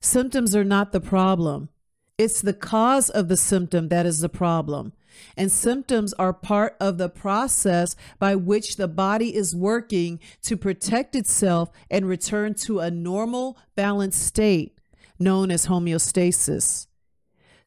Symptoms 0.00 0.54
are 0.54 0.64
not 0.64 0.92
the 0.92 1.00
problem. 1.00 1.70
It's 2.18 2.40
the 2.40 2.54
cause 2.54 3.10
of 3.10 3.28
the 3.28 3.36
symptom 3.36 3.88
that 3.88 4.06
is 4.06 4.20
the 4.20 4.28
problem. 4.28 4.92
And 5.36 5.50
symptoms 5.50 6.12
are 6.14 6.32
part 6.32 6.76
of 6.78 6.98
the 6.98 7.08
process 7.08 7.96
by 8.18 8.36
which 8.36 8.76
the 8.76 8.88
body 8.88 9.34
is 9.34 9.56
working 9.56 10.20
to 10.42 10.56
protect 10.56 11.14
itself 11.14 11.70
and 11.90 12.06
return 12.06 12.54
to 12.54 12.80
a 12.80 12.90
normal, 12.90 13.58
balanced 13.74 14.22
state 14.22 14.78
known 15.18 15.50
as 15.50 15.66
homeostasis. 15.66 16.86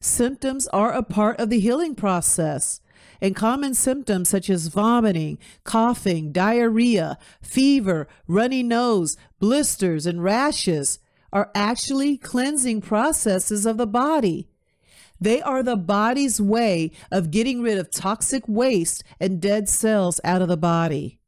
Symptoms 0.00 0.66
are 0.68 0.92
a 0.92 1.02
part 1.02 1.38
of 1.38 1.50
the 1.50 1.60
healing 1.60 1.94
process, 1.94 2.80
and 3.20 3.36
common 3.36 3.74
symptoms 3.74 4.28
such 4.28 4.48
as 4.48 4.68
vomiting, 4.68 5.38
coughing, 5.64 6.32
diarrhea, 6.32 7.18
fever, 7.42 8.08
runny 8.26 8.62
nose, 8.62 9.16
blisters, 9.38 10.06
and 10.06 10.22
rashes 10.22 10.98
are 11.32 11.50
actually 11.54 12.16
cleansing 12.16 12.80
processes 12.80 13.66
of 13.66 13.76
the 13.76 13.86
body. 13.86 14.48
They 15.20 15.42
are 15.42 15.62
the 15.62 15.76
body's 15.76 16.40
way 16.40 16.92
of 17.10 17.30
getting 17.30 17.60
rid 17.60 17.78
of 17.78 17.90
toxic 17.90 18.42
waste 18.48 19.04
and 19.20 19.40
dead 19.40 19.68
cells 19.68 20.20
out 20.24 20.40
of 20.40 20.48
the 20.48 20.56
body. 20.56 21.18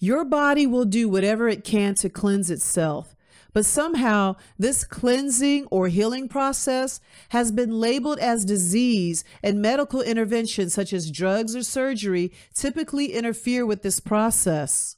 Your 0.00 0.24
body 0.24 0.66
will 0.66 0.86
do 0.86 1.08
whatever 1.08 1.48
it 1.48 1.62
can 1.62 1.94
to 1.96 2.08
cleanse 2.08 2.50
itself, 2.50 3.14
but 3.52 3.64
somehow, 3.64 4.36
this 4.58 4.84
cleansing 4.84 5.66
or 5.66 5.88
healing 5.88 6.28
process 6.28 7.00
has 7.30 7.50
been 7.50 7.80
labeled 7.80 8.18
as 8.18 8.44
disease, 8.44 9.24
and 9.42 9.60
medical 9.60 10.00
interventions 10.00 10.72
such 10.72 10.92
as 10.92 11.10
drugs 11.10 11.56
or 11.56 11.62
surgery 11.62 12.32
typically 12.54 13.12
interfere 13.12 13.66
with 13.66 13.82
this 13.82 14.00
process. 14.00 14.96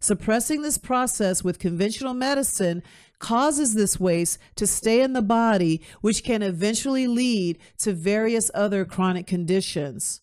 Suppressing 0.00 0.62
this 0.62 0.78
process 0.78 1.44
with 1.44 1.60
conventional 1.60 2.14
medicine 2.14 2.82
causes 3.20 3.74
this 3.74 4.00
waste 4.00 4.38
to 4.56 4.66
stay 4.66 5.00
in 5.00 5.12
the 5.12 5.22
body, 5.22 5.80
which 6.00 6.24
can 6.24 6.42
eventually 6.42 7.06
lead 7.06 7.58
to 7.78 7.92
various 7.92 8.50
other 8.52 8.84
chronic 8.84 9.28
conditions. 9.28 10.21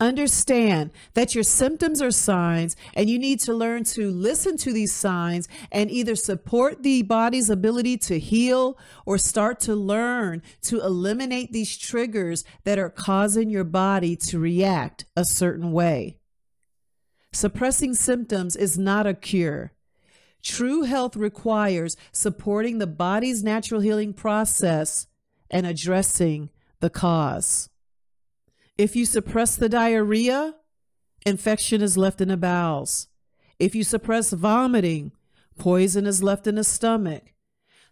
Understand 0.00 0.90
that 1.14 1.36
your 1.36 1.44
symptoms 1.44 2.02
are 2.02 2.10
signs, 2.10 2.74
and 2.94 3.08
you 3.08 3.16
need 3.16 3.38
to 3.40 3.54
learn 3.54 3.84
to 3.84 4.10
listen 4.10 4.56
to 4.58 4.72
these 4.72 4.92
signs 4.92 5.48
and 5.70 5.88
either 5.88 6.16
support 6.16 6.82
the 6.82 7.02
body's 7.02 7.48
ability 7.48 7.96
to 7.98 8.18
heal 8.18 8.76
or 9.06 9.18
start 9.18 9.60
to 9.60 9.74
learn 9.74 10.42
to 10.62 10.80
eliminate 10.80 11.52
these 11.52 11.78
triggers 11.78 12.44
that 12.64 12.78
are 12.78 12.90
causing 12.90 13.50
your 13.50 13.64
body 13.64 14.16
to 14.16 14.38
react 14.38 15.04
a 15.16 15.24
certain 15.24 15.70
way. 15.70 16.18
Suppressing 17.32 17.94
symptoms 17.94 18.56
is 18.56 18.76
not 18.76 19.06
a 19.06 19.14
cure. 19.14 19.72
True 20.42 20.82
health 20.82 21.16
requires 21.16 21.96
supporting 22.10 22.78
the 22.78 22.86
body's 22.86 23.44
natural 23.44 23.80
healing 23.80 24.12
process 24.12 25.06
and 25.50 25.66
addressing 25.66 26.50
the 26.80 26.90
cause. 26.90 27.70
If 28.76 28.96
you 28.96 29.06
suppress 29.06 29.54
the 29.54 29.68
diarrhea, 29.68 30.54
infection 31.24 31.80
is 31.80 31.96
left 31.96 32.20
in 32.20 32.28
the 32.28 32.36
bowels. 32.36 33.06
If 33.58 33.74
you 33.74 33.84
suppress 33.84 34.32
vomiting, 34.32 35.12
poison 35.56 36.06
is 36.06 36.24
left 36.24 36.48
in 36.48 36.56
the 36.56 36.64
stomach. 36.64 37.34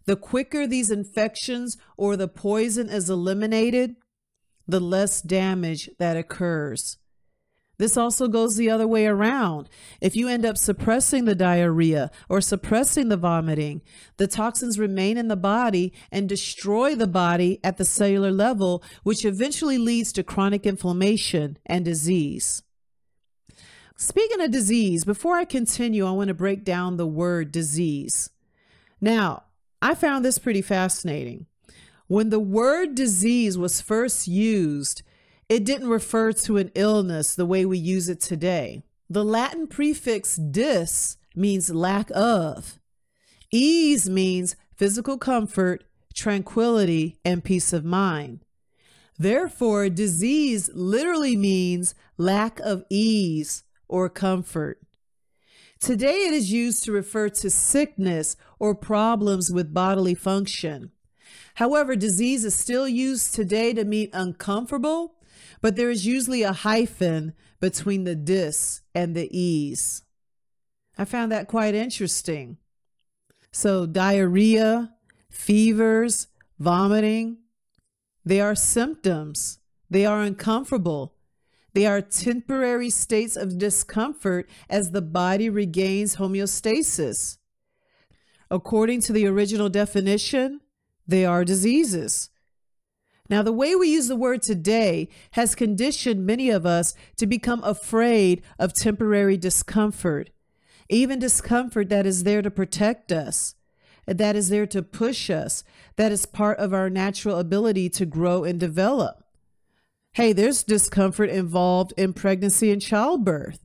The 0.06 0.16
quicker 0.16 0.66
these 0.66 0.90
infections 0.90 1.76
or 1.96 2.16
the 2.16 2.26
poison 2.26 2.88
is 2.88 3.08
eliminated, 3.08 3.94
the 4.66 4.80
less 4.80 5.22
damage 5.22 5.88
that 6.00 6.16
occurs. 6.16 6.98
This 7.82 7.96
also 7.96 8.28
goes 8.28 8.54
the 8.54 8.70
other 8.70 8.86
way 8.86 9.06
around. 9.06 9.68
If 10.00 10.14
you 10.14 10.28
end 10.28 10.46
up 10.46 10.56
suppressing 10.56 11.24
the 11.24 11.34
diarrhea 11.34 12.12
or 12.28 12.40
suppressing 12.40 13.08
the 13.08 13.16
vomiting, 13.16 13.82
the 14.18 14.28
toxins 14.28 14.78
remain 14.78 15.18
in 15.18 15.26
the 15.26 15.34
body 15.34 15.92
and 16.12 16.28
destroy 16.28 16.94
the 16.94 17.08
body 17.08 17.58
at 17.64 17.78
the 17.78 17.84
cellular 17.84 18.30
level, 18.30 18.84
which 19.02 19.24
eventually 19.24 19.78
leads 19.78 20.12
to 20.12 20.22
chronic 20.22 20.64
inflammation 20.64 21.58
and 21.66 21.84
disease. 21.84 22.62
Speaking 23.96 24.40
of 24.40 24.52
disease, 24.52 25.04
before 25.04 25.34
I 25.34 25.44
continue, 25.44 26.06
I 26.06 26.12
want 26.12 26.28
to 26.28 26.34
break 26.34 26.62
down 26.62 26.98
the 26.98 27.04
word 27.04 27.50
disease. 27.50 28.30
Now, 29.00 29.42
I 29.82 29.96
found 29.96 30.24
this 30.24 30.38
pretty 30.38 30.62
fascinating. 30.62 31.46
When 32.06 32.30
the 32.30 32.38
word 32.38 32.94
disease 32.94 33.58
was 33.58 33.80
first 33.80 34.28
used, 34.28 35.02
it 35.48 35.64
didn't 35.64 35.88
refer 35.88 36.32
to 36.32 36.56
an 36.56 36.70
illness 36.74 37.34
the 37.34 37.46
way 37.46 37.64
we 37.64 37.78
use 37.78 38.08
it 38.08 38.20
today. 38.20 38.82
The 39.10 39.24
Latin 39.24 39.66
prefix 39.66 40.36
dis 40.36 41.16
means 41.34 41.70
lack 41.70 42.10
of. 42.14 42.78
Ease 43.50 44.08
means 44.08 44.56
physical 44.74 45.18
comfort, 45.18 45.84
tranquility, 46.14 47.18
and 47.24 47.44
peace 47.44 47.72
of 47.72 47.84
mind. 47.84 48.40
Therefore, 49.18 49.88
disease 49.88 50.70
literally 50.72 51.36
means 51.36 51.94
lack 52.16 52.58
of 52.60 52.84
ease 52.88 53.62
or 53.88 54.08
comfort. 54.08 54.80
Today, 55.78 56.26
it 56.26 56.32
is 56.32 56.52
used 56.52 56.84
to 56.84 56.92
refer 56.92 57.28
to 57.28 57.50
sickness 57.50 58.36
or 58.58 58.74
problems 58.74 59.52
with 59.52 59.74
bodily 59.74 60.14
function. 60.14 60.92
However, 61.56 61.96
disease 61.96 62.44
is 62.44 62.54
still 62.54 62.88
used 62.88 63.34
today 63.34 63.74
to 63.74 63.84
mean 63.84 64.08
uncomfortable 64.12 65.16
but 65.62 65.76
there 65.76 65.90
is 65.90 66.04
usually 66.04 66.42
a 66.42 66.52
hyphen 66.52 67.32
between 67.60 68.04
the 68.04 68.16
dis 68.16 68.82
and 68.94 69.14
the 69.14 69.34
ease. 69.36 70.02
I 70.98 71.06
found 71.06 71.32
that 71.32 71.48
quite 71.48 71.74
interesting. 71.74 72.58
So, 73.52 73.86
diarrhea, 73.86 74.92
fevers, 75.30 76.26
vomiting, 76.58 77.38
they 78.24 78.40
are 78.40 78.54
symptoms 78.54 79.58
They 79.90 80.06
are 80.06 80.22
uncomfortable. 80.22 81.14
They 81.74 81.84
are 81.84 82.00
temporary 82.00 82.88
states 82.88 83.36
of 83.36 83.58
discomfort 83.58 84.48
as 84.70 84.90
the 84.90 85.02
body 85.02 85.50
regains 85.50 86.16
homeostasis. 86.16 87.36
According 88.50 89.02
to 89.02 89.12
the 89.12 89.26
original 89.26 89.68
definition, 89.68 90.62
they 91.06 91.26
are 91.26 91.44
diseases. 91.44 92.30
Now, 93.28 93.42
the 93.42 93.52
way 93.52 93.74
we 93.74 93.88
use 93.88 94.08
the 94.08 94.16
word 94.16 94.42
today 94.42 95.08
has 95.32 95.54
conditioned 95.54 96.26
many 96.26 96.50
of 96.50 96.66
us 96.66 96.94
to 97.16 97.26
become 97.26 97.62
afraid 97.64 98.42
of 98.58 98.74
temporary 98.74 99.36
discomfort, 99.36 100.30
even 100.88 101.18
discomfort 101.18 101.88
that 101.88 102.06
is 102.06 102.24
there 102.24 102.42
to 102.42 102.50
protect 102.50 103.12
us, 103.12 103.54
that 104.06 104.34
is 104.34 104.48
there 104.48 104.66
to 104.66 104.82
push 104.82 105.30
us, 105.30 105.62
that 105.96 106.12
is 106.12 106.26
part 106.26 106.58
of 106.58 106.74
our 106.74 106.90
natural 106.90 107.38
ability 107.38 107.88
to 107.90 108.04
grow 108.04 108.44
and 108.44 108.58
develop. 108.58 109.24
Hey, 110.14 110.32
there's 110.32 110.64
discomfort 110.64 111.30
involved 111.30 111.94
in 111.96 112.12
pregnancy 112.12 112.70
and 112.70 112.82
childbirth. 112.82 113.60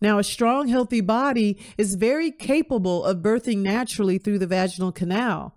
Now, 0.00 0.18
a 0.18 0.24
strong, 0.24 0.68
healthy 0.68 1.00
body 1.00 1.58
is 1.78 1.94
very 1.94 2.30
capable 2.30 3.04
of 3.04 3.18
birthing 3.18 3.58
naturally 3.58 4.18
through 4.18 4.38
the 4.38 4.46
vaginal 4.46 4.90
canal. 4.90 5.54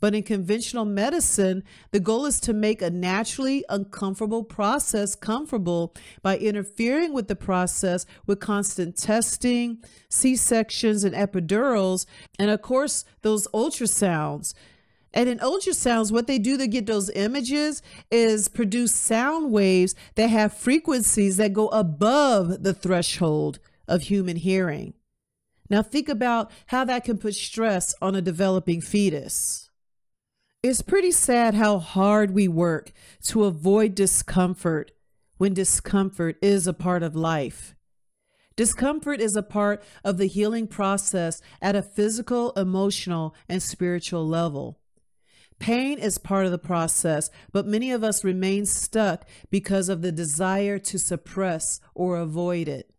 But 0.00 0.14
in 0.14 0.22
conventional 0.22 0.86
medicine, 0.86 1.62
the 1.90 2.00
goal 2.00 2.24
is 2.24 2.40
to 2.40 2.52
make 2.54 2.80
a 2.80 2.90
naturally 2.90 3.64
uncomfortable 3.68 4.44
process 4.44 5.14
comfortable 5.14 5.94
by 6.22 6.38
interfering 6.38 7.12
with 7.12 7.28
the 7.28 7.36
process 7.36 8.06
with 8.26 8.40
constant 8.40 8.96
testing, 8.96 9.84
C 10.08 10.36
sections, 10.36 11.04
and 11.04 11.14
epidurals, 11.14 12.06
and 12.38 12.50
of 12.50 12.62
course, 12.62 13.04
those 13.22 13.46
ultrasounds. 13.48 14.54
And 15.12 15.28
in 15.28 15.38
ultrasounds, 15.38 16.12
what 16.12 16.26
they 16.26 16.38
do 16.38 16.56
to 16.56 16.66
get 16.66 16.86
those 16.86 17.10
images 17.10 17.82
is 18.10 18.48
produce 18.48 18.92
sound 18.92 19.50
waves 19.50 19.94
that 20.14 20.28
have 20.28 20.54
frequencies 20.54 21.36
that 21.36 21.52
go 21.52 21.68
above 21.68 22.62
the 22.62 22.72
threshold 22.72 23.58
of 23.88 24.02
human 24.02 24.36
hearing. 24.36 24.94
Now, 25.68 25.82
think 25.82 26.08
about 26.08 26.50
how 26.66 26.84
that 26.84 27.04
can 27.04 27.18
put 27.18 27.34
stress 27.34 27.94
on 28.00 28.14
a 28.14 28.22
developing 28.22 28.80
fetus. 28.80 29.69
It's 30.62 30.82
pretty 30.82 31.10
sad 31.10 31.54
how 31.54 31.78
hard 31.78 32.32
we 32.32 32.46
work 32.46 32.92
to 33.28 33.44
avoid 33.44 33.94
discomfort 33.94 34.92
when 35.38 35.54
discomfort 35.54 36.36
is 36.42 36.66
a 36.66 36.74
part 36.74 37.02
of 37.02 37.16
life. 37.16 37.74
Discomfort 38.56 39.22
is 39.22 39.36
a 39.36 39.42
part 39.42 39.82
of 40.04 40.18
the 40.18 40.26
healing 40.26 40.66
process 40.66 41.40
at 41.62 41.76
a 41.76 41.82
physical, 41.82 42.52
emotional, 42.58 43.34
and 43.48 43.62
spiritual 43.62 44.28
level. 44.28 44.78
Pain 45.58 45.98
is 45.98 46.18
part 46.18 46.44
of 46.44 46.52
the 46.52 46.58
process, 46.58 47.30
but 47.52 47.66
many 47.66 47.90
of 47.90 48.04
us 48.04 48.22
remain 48.22 48.66
stuck 48.66 49.26
because 49.48 49.88
of 49.88 50.02
the 50.02 50.12
desire 50.12 50.78
to 50.78 50.98
suppress 50.98 51.80
or 51.94 52.18
avoid 52.18 52.68
it. 52.68 52.92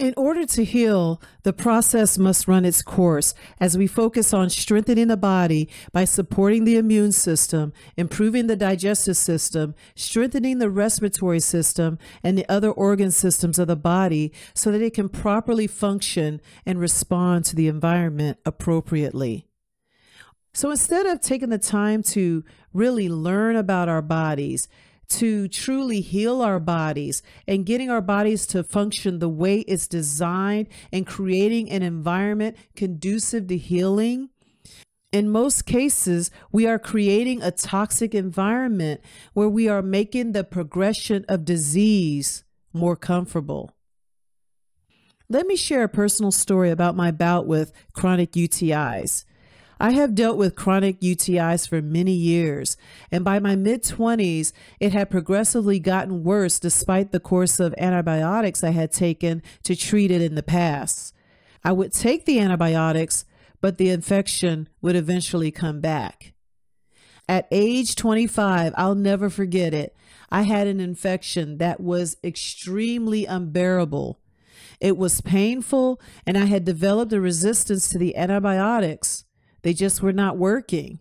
In 0.00 0.14
order 0.16 0.46
to 0.46 0.64
heal, 0.64 1.20
the 1.42 1.52
process 1.52 2.16
must 2.16 2.48
run 2.48 2.64
its 2.64 2.80
course 2.80 3.34
as 3.60 3.76
we 3.76 3.86
focus 3.86 4.32
on 4.32 4.48
strengthening 4.48 5.08
the 5.08 5.16
body 5.18 5.68
by 5.92 6.06
supporting 6.06 6.64
the 6.64 6.78
immune 6.78 7.12
system, 7.12 7.74
improving 7.98 8.46
the 8.46 8.56
digestive 8.56 9.18
system, 9.18 9.74
strengthening 9.94 10.58
the 10.58 10.70
respiratory 10.70 11.40
system, 11.40 11.98
and 12.22 12.38
the 12.38 12.50
other 12.50 12.70
organ 12.70 13.10
systems 13.10 13.58
of 13.58 13.68
the 13.68 13.76
body 13.76 14.32
so 14.54 14.72
that 14.72 14.80
it 14.80 14.94
can 14.94 15.10
properly 15.10 15.66
function 15.66 16.40
and 16.64 16.80
respond 16.80 17.44
to 17.44 17.54
the 17.54 17.68
environment 17.68 18.38
appropriately. 18.46 19.44
So 20.54 20.70
instead 20.70 21.04
of 21.04 21.20
taking 21.20 21.50
the 21.50 21.58
time 21.58 22.02
to 22.04 22.42
really 22.72 23.10
learn 23.10 23.54
about 23.54 23.90
our 23.90 24.02
bodies, 24.02 24.66
to 25.10 25.48
truly 25.48 26.00
heal 26.00 26.40
our 26.40 26.60
bodies 26.60 27.22
and 27.46 27.66
getting 27.66 27.90
our 27.90 28.00
bodies 28.00 28.46
to 28.46 28.62
function 28.62 29.18
the 29.18 29.28
way 29.28 29.60
it's 29.60 29.86
designed 29.86 30.68
and 30.92 31.06
creating 31.06 31.70
an 31.70 31.82
environment 31.82 32.56
conducive 32.76 33.48
to 33.48 33.56
healing. 33.56 34.30
In 35.12 35.28
most 35.28 35.66
cases, 35.66 36.30
we 36.52 36.66
are 36.66 36.78
creating 36.78 37.42
a 37.42 37.50
toxic 37.50 38.14
environment 38.14 39.00
where 39.32 39.48
we 39.48 39.68
are 39.68 39.82
making 39.82 40.32
the 40.32 40.44
progression 40.44 41.24
of 41.28 41.44
disease 41.44 42.44
more 42.72 42.94
comfortable. 42.94 43.72
Let 45.28 45.46
me 45.46 45.56
share 45.56 45.84
a 45.84 45.88
personal 45.88 46.32
story 46.32 46.70
about 46.70 46.96
my 46.96 47.10
bout 47.10 47.46
with 47.46 47.72
chronic 47.92 48.32
UTIs. 48.32 49.24
I 49.82 49.92
have 49.92 50.14
dealt 50.14 50.36
with 50.36 50.56
chronic 50.56 51.00
UTIs 51.00 51.66
for 51.66 51.80
many 51.80 52.12
years, 52.12 52.76
and 53.10 53.24
by 53.24 53.38
my 53.38 53.56
mid 53.56 53.82
20s, 53.82 54.52
it 54.78 54.92
had 54.92 55.08
progressively 55.08 55.78
gotten 55.78 56.22
worse 56.22 56.58
despite 56.58 57.12
the 57.12 57.18
course 57.18 57.58
of 57.58 57.74
antibiotics 57.78 58.62
I 58.62 58.72
had 58.72 58.92
taken 58.92 59.42
to 59.62 59.74
treat 59.74 60.10
it 60.10 60.20
in 60.20 60.34
the 60.34 60.42
past. 60.42 61.14
I 61.64 61.72
would 61.72 61.94
take 61.94 62.26
the 62.26 62.40
antibiotics, 62.40 63.24
but 63.62 63.78
the 63.78 63.88
infection 63.88 64.68
would 64.82 64.96
eventually 64.96 65.50
come 65.50 65.80
back. 65.80 66.34
At 67.26 67.48
age 67.50 67.96
25, 67.96 68.74
I'll 68.76 68.94
never 68.94 69.30
forget 69.30 69.72
it. 69.72 69.96
I 70.28 70.42
had 70.42 70.66
an 70.66 70.80
infection 70.80 71.56
that 71.56 71.80
was 71.80 72.18
extremely 72.22 73.24
unbearable. 73.24 74.20
It 74.78 74.98
was 74.98 75.22
painful, 75.22 76.02
and 76.26 76.36
I 76.36 76.44
had 76.44 76.66
developed 76.66 77.14
a 77.14 77.20
resistance 77.20 77.88
to 77.88 77.98
the 77.98 78.14
antibiotics. 78.14 79.24
They 79.62 79.72
just 79.72 80.02
were 80.02 80.12
not 80.12 80.36
working. 80.36 81.00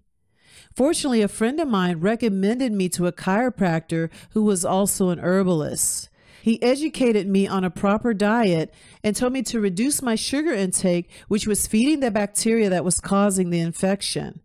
Fortunately, 0.76 1.22
a 1.22 1.28
friend 1.28 1.60
of 1.60 1.68
mine 1.68 2.00
recommended 2.00 2.72
me 2.72 2.90
to 2.90 3.08
a 3.08 3.12
chiropractor 3.12 4.10
who 4.32 4.44
was 4.44 4.64
also 4.64 5.10
an 5.10 5.20
herbalist. 5.20 6.10
He 6.42 6.62
educated 6.64 7.28
me 7.28 7.48
on 7.48 7.64
a 7.64 7.70
proper 7.70 8.14
diet 8.14 8.74
and 9.04 9.16
told 9.16 9.34
me 9.34 9.42
to 9.44 9.60
reduce 9.60 10.02
my 10.02 10.16
sugar 10.16 10.54
intake, 10.54 11.10
which 11.28 11.46
was 11.46 11.68
feeding 11.68 12.00
the 12.00 12.12
bacteria 12.12 12.70
that 12.70 12.86
was 12.86 13.02
causing 13.02 13.50
the 13.50 13.60
infection. 13.60 14.42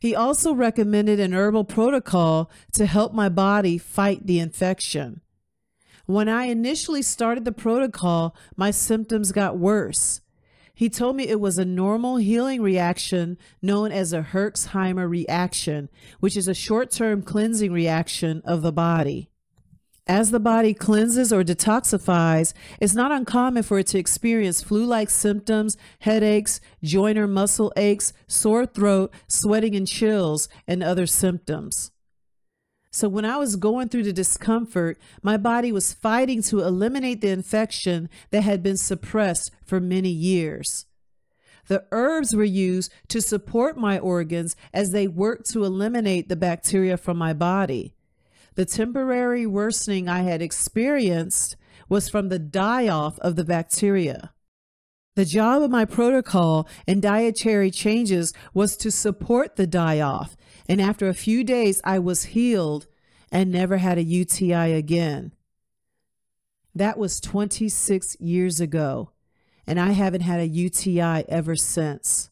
He 0.00 0.14
also 0.14 0.54
recommended 0.54 1.20
an 1.20 1.34
herbal 1.34 1.64
protocol 1.64 2.50
to 2.72 2.86
help 2.86 3.12
my 3.12 3.28
body 3.28 3.78
fight 3.78 4.26
the 4.26 4.38
infection. 4.38 5.20
When 6.06 6.28
I 6.28 6.44
initially 6.44 7.02
started 7.02 7.44
the 7.44 7.52
protocol, 7.52 8.34
my 8.56 8.70
symptoms 8.70 9.32
got 9.32 9.58
worse. 9.58 10.22
He 10.78 10.88
told 10.88 11.16
me 11.16 11.26
it 11.26 11.40
was 11.40 11.58
a 11.58 11.64
normal 11.64 12.18
healing 12.18 12.62
reaction 12.62 13.36
known 13.60 13.90
as 13.90 14.12
a 14.12 14.22
Herxheimer 14.22 15.10
reaction, 15.10 15.88
which 16.20 16.36
is 16.36 16.46
a 16.46 16.54
short 16.54 16.92
term 16.92 17.20
cleansing 17.20 17.72
reaction 17.72 18.42
of 18.44 18.62
the 18.62 18.70
body. 18.70 19.28
As 20.06 20.30
the 20.30 20.38
body 20.38 20.74
cleanses 20.74 21.32
or 21.32 21.42
detoxifies, 21.42 22.54
it's 22.78 22.94
not 22.94 23.10
uncommon 23.10 23.64
for 23.64 23.80
it 23.80 23.88
to 23.88 23.98
experience 23.98 24.62
flu 24.62 24.84
like 24.84 25.10
symptoms, 25.10 25.76
headaches, 25.98 26.60
joint 26.80 27.18
or 27.18 27.26
muscle 27.26 27.72
aches, 27.76 28.12
sore 28.28 28.64
throat, 28.64 29.12
sweating 29.26 29.74
and 29.74 29.88
chills, 29.88 30.48
and 30.68 30.84
other 30.84 31.06
symptoms. 31.06 31.90
So 32.90 33.08
when 33.08 33.24
I 33.24 33.36
was 33.36 33.56
going 33.56 33.88
through 33.88 34.04
the 34.04 34.12
discomfort, 34.12 34.98
my 35.22 35.36
body 35.36 35.70
was 35.70 35.92
fighting 35.92 36.42
to 36.44 36.60
eliminate 36.60 37.20
the 37.20 37.28
infection 37.28 38.08
that 38.30 38.42
had 38.42 38.62
been 38.62 38.78
suppressed 38.78 39.50
for 39.64 39.78
many 39.78 40.08
years. 40.08 40.86
The 41.66 41.84
herbs 41.92 42.34
were 42.34 42.44
used 42.44 42.90
to 43.08 43.20
support 43.20 43.76
my 43.76 43.98
organs 43.98 44.56
as 44.72 44.90
they 44.90 45.06
worked 45.06 45.50
to 45.50 45.64
eliminate 45.64 46.28
the 46.28 46.36
bacteria 46.36 46.96
from 46.96 47.18
my 47.18 47.34
body. 47.34 47.94
The 48.54 48.64
temporary 48.64 49.46
worsening 49.46 50.08
I 50.08 50.20
had 50.20 50.40
experienced 50.40 51.56
was 51.90 52.08
from 52.08 52.30
the 52.30 52.38
die 52.38 52.88
off 52.88 53.18
of 53.18 53.36
the 53.36 53.44
bacteria. 53.44 54.32
The 55.14 55.26
job 55.26 55.62
of 55.62 55.70
my 55.70 55.84
protocol 55.84 56.66
and 56.86 57.02
dietary 57.02 57.70
changes 57.70 58.32
was 58.54 58.76
to 58.78 58.90
support 58.90 59.56
the 59.56 59.66
die 59.66 60.00
off 60.00 60.37
and 60.68 60.80
after 60.80 61.08
a 61.08 61.14
few 61.14 61.42
days, 61.44 61.80
I 61.82 61.98
was 61.98 62.24
healed 62.24 62.86
and 63.32 63.50
never 63.50 63.78
had 63.78 63.98
a 63.98 64.02
UTI 64.02 64.72
again. 64.72 65.32
That 66.74 66.98
was 66.98 67.20
26 67.20 68.16
years 68.20 68.60
ago, 68.60 69.10
and 69.66 69.80
I 69.80 69.92
haven't 69.92 70.20
had 70.20 70.40
a 70.40 70.46
UTI 70.46 71.24
ever 71.28 71.56
since. 71.56 72.30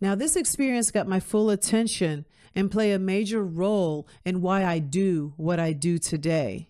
Now, 0.00 0.14
this 0.14 0.36
experience 0.36 0.90
got 0.90 1.08
my 1.08 1.18
full 1.18 1.50
attention 1.50 2.26
and 2.54 2.70
play 2.70 2.92
a 2.92 2.98
major 2.98 3.42
role 3.42 4.06
in 4.24 4.42
why 4.42 4.64
I 4.64 4.78
do 4.78 5.32
what 5.36 5.58
I 5.58 5.72
do 5.72 5.98
today. 5.98 6.68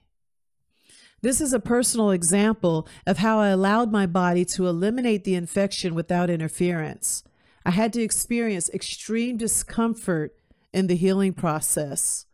This 1.20 1.40
is 1.40 1.52
a 1.52 1.60
personal 1.60 2.10
example 2.10 2.86
of 3.06 3.18
how 3.18 3.40
I 3.40 3.48
allowed 3.48 3.90
my 3.90 4.06
body 4.06 4.44
to 4.46 4.66
eliminate 4.66 5.24
the 5.24 5.34
infection 5.34 5.94
without 5.94 6.30
interference. 6.30 7.24
I 7.66 7.70
had 7.70 7.92
to 7.94 8.02
experience 8.02 8.70
extreme 8.70 9.38
discomfort 9.38 10.36
in 10.74 10.88
the 10.88 10.96
healing 10.96 11.32
process. 11.32 12.26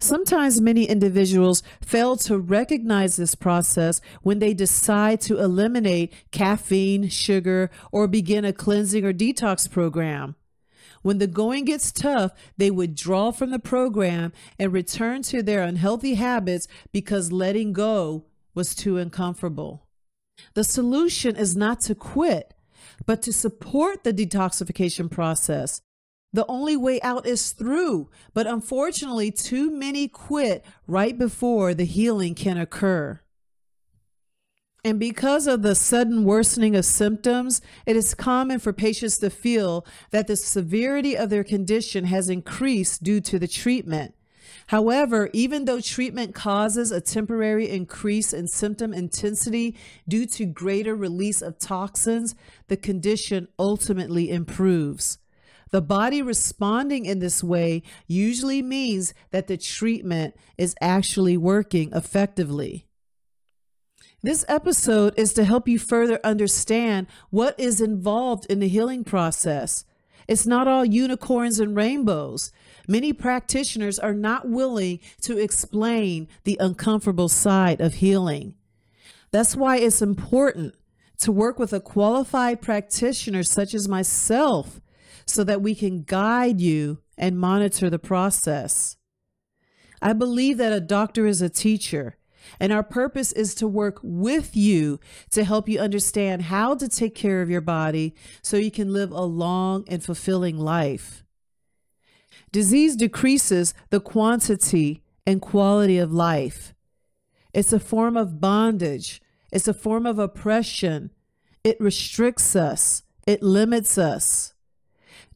Sometimes 0.00 0.60
many 0.60 0.84
individuals 0.84 1.62
fail 1.80 2.16
to 2.18 2.38
recognize 2.38 3.16
this 3.16 3.34
process 3.34 4.00
when 4.22 4.38
they 4.38 4.54
decide 4.54 5.20
to 5.22 5.40
eliminate 5.40 6.12
caffeine, 6.30 7.08
sugar, 7.08 7.68
or 7.90 8.06
begin 8.06 8.44
a 8.44 8.52
cleansing 8.52 9.04
or 9.04 9.12
detox 9.12 9.68
program. 9.68 10.36
When 11.02 11.18
the 11.18 11.26
going 11.26 11.64
gets 11.64 11.90
tough, 11.90 12.32
they 12.56 12.70
withdraw 12.70 13.32
from 13.32 13.50
the 13.50 13.58
program 13.58 14.32
and 14.58 14.72
return 14.72 15.22
to 15.22 15.42
their 15.42 15.62
unhealthy 15.62 16.14
habits 16.14 16.68
because 16.92 17.32
letting 17.32 17.72
go 17.72 18.24
was 18.54 18.74
too 18.74 18.98
uncomfortable. 18.98 19.88
The 20.54 20.64
solution 20.64 21.34
is 21.34 21.56
not 21.56 21.80
to 21.82 21.94
quit, 21.94 22.54
but 23.06 23.22
to 23.22 23.32
support 23.32 24.04
the 24.04 24.12
detoxification 24.12 25.10
process. 25.10 25.80
The 26.32 26.46
only 26.46 26.76
way 26.76 27.00
out 27.00 27.26
is 27.26 27.52
through, 27.52 28.10
but 28.34 28.46
unfortunately, 28.46 29.30
too 29.30 29.70
many 29.70 30.08
quit 30.08 30.64
right 30.86 31.16
before 31.16 31.72
the 31.72 31.86
healing 31.86 32.34
can 32.34 32.58
occur. 32.58 33.20
And 34.84 35.00
because 35.00 35.46
of 35.46 35.62
the 35.62 35.74
sudden 35.74 36.24
worsening 36.24 36.76
of 36.76 36.84
symptoms, 36.84 37.60
it 37.84 37.96
is 37.96 38.14
common 38.14 38.58
for 38.58 38.72
patients 38.72 39.18
to 39.18 39.30
feel 39.30 39.84
that 40.10 40.26
the 40.26 40.36
severity 40.36 41.16
of 41.16 41.30
their 41.30 41.44
condition 41.44 42.04
has 42.04 42.28
increased 42.28 43.02
due 43.02 43.20
to 43.22 43.38
the 43.38 43.48
treatment. 43.48 44.14
However, 44.68 45.30
even 45.32 45.64
though 45.64 45.80
treatment 45.80 46.34
causes 46.34 46.92
a 46.92 47.00
temporary 47.00 47.68
increase 47.68 48.32
in 48.32 48.46
symptom 48.46 48.92
intensity 48.92 49.76
due 50.06 50.26
to 50.26 50.44
greater 50.44 50.94
release 50.94 51.42
of 51.42 51.58
toxins, 51.58 52.34
the 52.68 52.76
condition 52.76 53.48
ultimately 53.58 54.30
improves. 54.30 55.18
The 55.70 55.82
body 55.82 56.22
responding 56.22 57.04
in 57.06 57.18
this 57.18 57.44
way 57.44 57.82
usually 58.06 58.62
means 58.62 59.14
that 59.30 59.46
the 59.46 59.56
treatment 59.56 60.34
is 60.56 60.74
actually 60.80 61.36
working 61.36 61.92
effectively. 61.92 62.86
This 64.22 64.44
episode 64.48 65.14
is 65.16 65.32
to 65.34 65.44
help 65.44 65.68
you 65.68 65.78
further 65.78 66.18
understand 66.24 67.06
what 67.30 67.58
is 67.58 67.80
involved 67.80 68.46
in 68.50 68.58
the 68.58 68.68
healing 68.68 69.04
process. 69.04 69.84
It's 70.26 70.46
not 70.46 70.66
all 70.66 70.84
unicorns 70.84 71.60
and 71.60 71.76
rainbows. 71.76 72.50
Many 72.88 73.12
practitioners 73.12 73.98
are 73.98 74.14
not 74.14 74.48
willing 74.48 75.00
to 75.22 75.38
explain 75.38 76.28
the 76.44 76.56
uncomfortable 76.60 77.28
side 77.28 77.80
of 77.80 77.94
healing. 77.94 78.54
That's 79.30 79.54
why 79.54 79.78
it's 79.78 80.02
important 80.02 80.74
to 81.18 81.32
work 81.32 81.58
with 81.58 81.72
a 81.72 81.80
qualified 81.80 82.60
practitioner 82.60 83.42
such 83.42 83.72
as 83.72 83.88
myself 83.88 84.80
so 85.28 85.44
that 85.44 85.62
we 85.62 85.74
can 85.74 86.02
guide 86.02 86.60
you 86.60 86.98
and 87.16 87.38
monitor 87.38 87.90
the 87.90 87.98
process. 87.98 88.96
I 90.00 90.12
believe 90.12 90.58
that 90.58 90.72
a 90.72 90.80
doctor 90.80 91.26
is 91.26 91.42
a 91.42 91.48
teacher 91.48 92.16
and 92.60 92.72
our 92.72 92.82
purpose 92.82 93.32
is 93.32 93.54
to 93.56 93.68
work 93.68 93.98
with 94.02 94.56
you 94.56 95.00
to 95.30 95.44
help 95.44 95.68
you 95.68 95.78
understand 95.78 96.42
how 96.42 96.74
to 96.74 96.88
take 96.88 97.14
care 97.14 97.42
of 97.42 97.50
your 97.50 97.60
body 97.60 98.14
so 98.42 98.56
you 98.56 98.70
can 98.70 98.92
live 98.92 99.10
a 99.10 99.22
long 99.22 99.84
and 99.88 100.02
fulfilling 100.02 100.58
life. 100.58 101.24
Disease 102.52 102.96
decreases 102.96 103.74
the 103.90 104.00
quantity 104.00 105.02
and 105.26 105.42
quality 105.42 105.98
of 105.98 106.12
life. 106.12 106.74
It's 107.52 107.72
a 107.72 107.80
form 107.80 108.16
of 108.16 108.40
bondage. 108.40 109.20
It's 109.52 109.68
a 109.68 109.74
form 109.74 110.06
of 110.06 110.18
oppression. 110.18 111.10
It 111.64 111.80
restricts 111.80 112.56
us. 112.56 113.02
It 113.26 113.42
limits 113.42 113.98
us. 113.98 114.54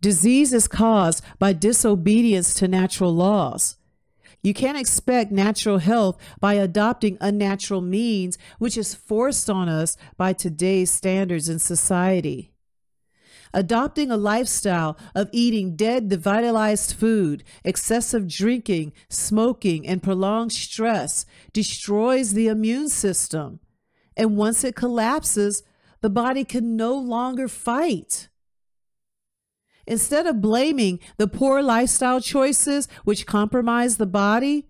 Disease 0.02 0.52
is 0.52 0.66
caused 0.66 1.22
by 1.38 1.52
disobedience 1.52 2.54
to 2.54 2.66
natural 2.66 3.14
laws. 3.14 3.76
You 4.42 4.52
can't 4.52 4.76
expect 4.76 5.30
natural 5.30 5.78
health 5.78 6.20
by 6.40 6.54
adopting 6.54 7.16
unnatural 7.20 7.82
means, 7.82 8.36
which 8.58 8.76
is 8.76 8.96
forced 8.96 9.48
on 9.48 9.68
us 9.68 9.96
by 10.16 10.32
today's 10.32 10.90
standards 10.90 11.48
in 11.48 11.60
society. 11.60 12.50
Adopting 13.54 14.10
a 14.10 14.16
lifestyle 14.16 14.98
of 15.14 15.28
eating 15.30 15.76
dead, 15.76 16.08
devitalized 16.10 16.94
food, 16.94 17.44
excessive 17.62 18.26
drinking, 18.26 18.92
smoking, 19.08 19.86
and 19.86 20.02
prolonged 20.02 20.52
stress 20.52 21.24
destroys 21.52 22.32
the 22.32 22.48
immune 22.48 22.88
system. 22.88 23.60
And 24.16 24.36
once 24.36 24.64
it 24.64 24.74
collapses, 24.74 25.62
the 26.00 26.10
body 26.10 26.42
can 26.42 26.74
no 26.74 26.96
longer 26.96 27.46
fight. 27.46 28.28
Instead 29.86 30.26
of 30.26 30.40
blaming 30.40 31.00
the 31.16 31.26
poor 31.26 31.62
lifestyle 31.62 32.20
choices 32.20 32.88
which 33.04 33.26
compromise 33.26 33.96
the 33.96 34.06
body, 34.06 34.66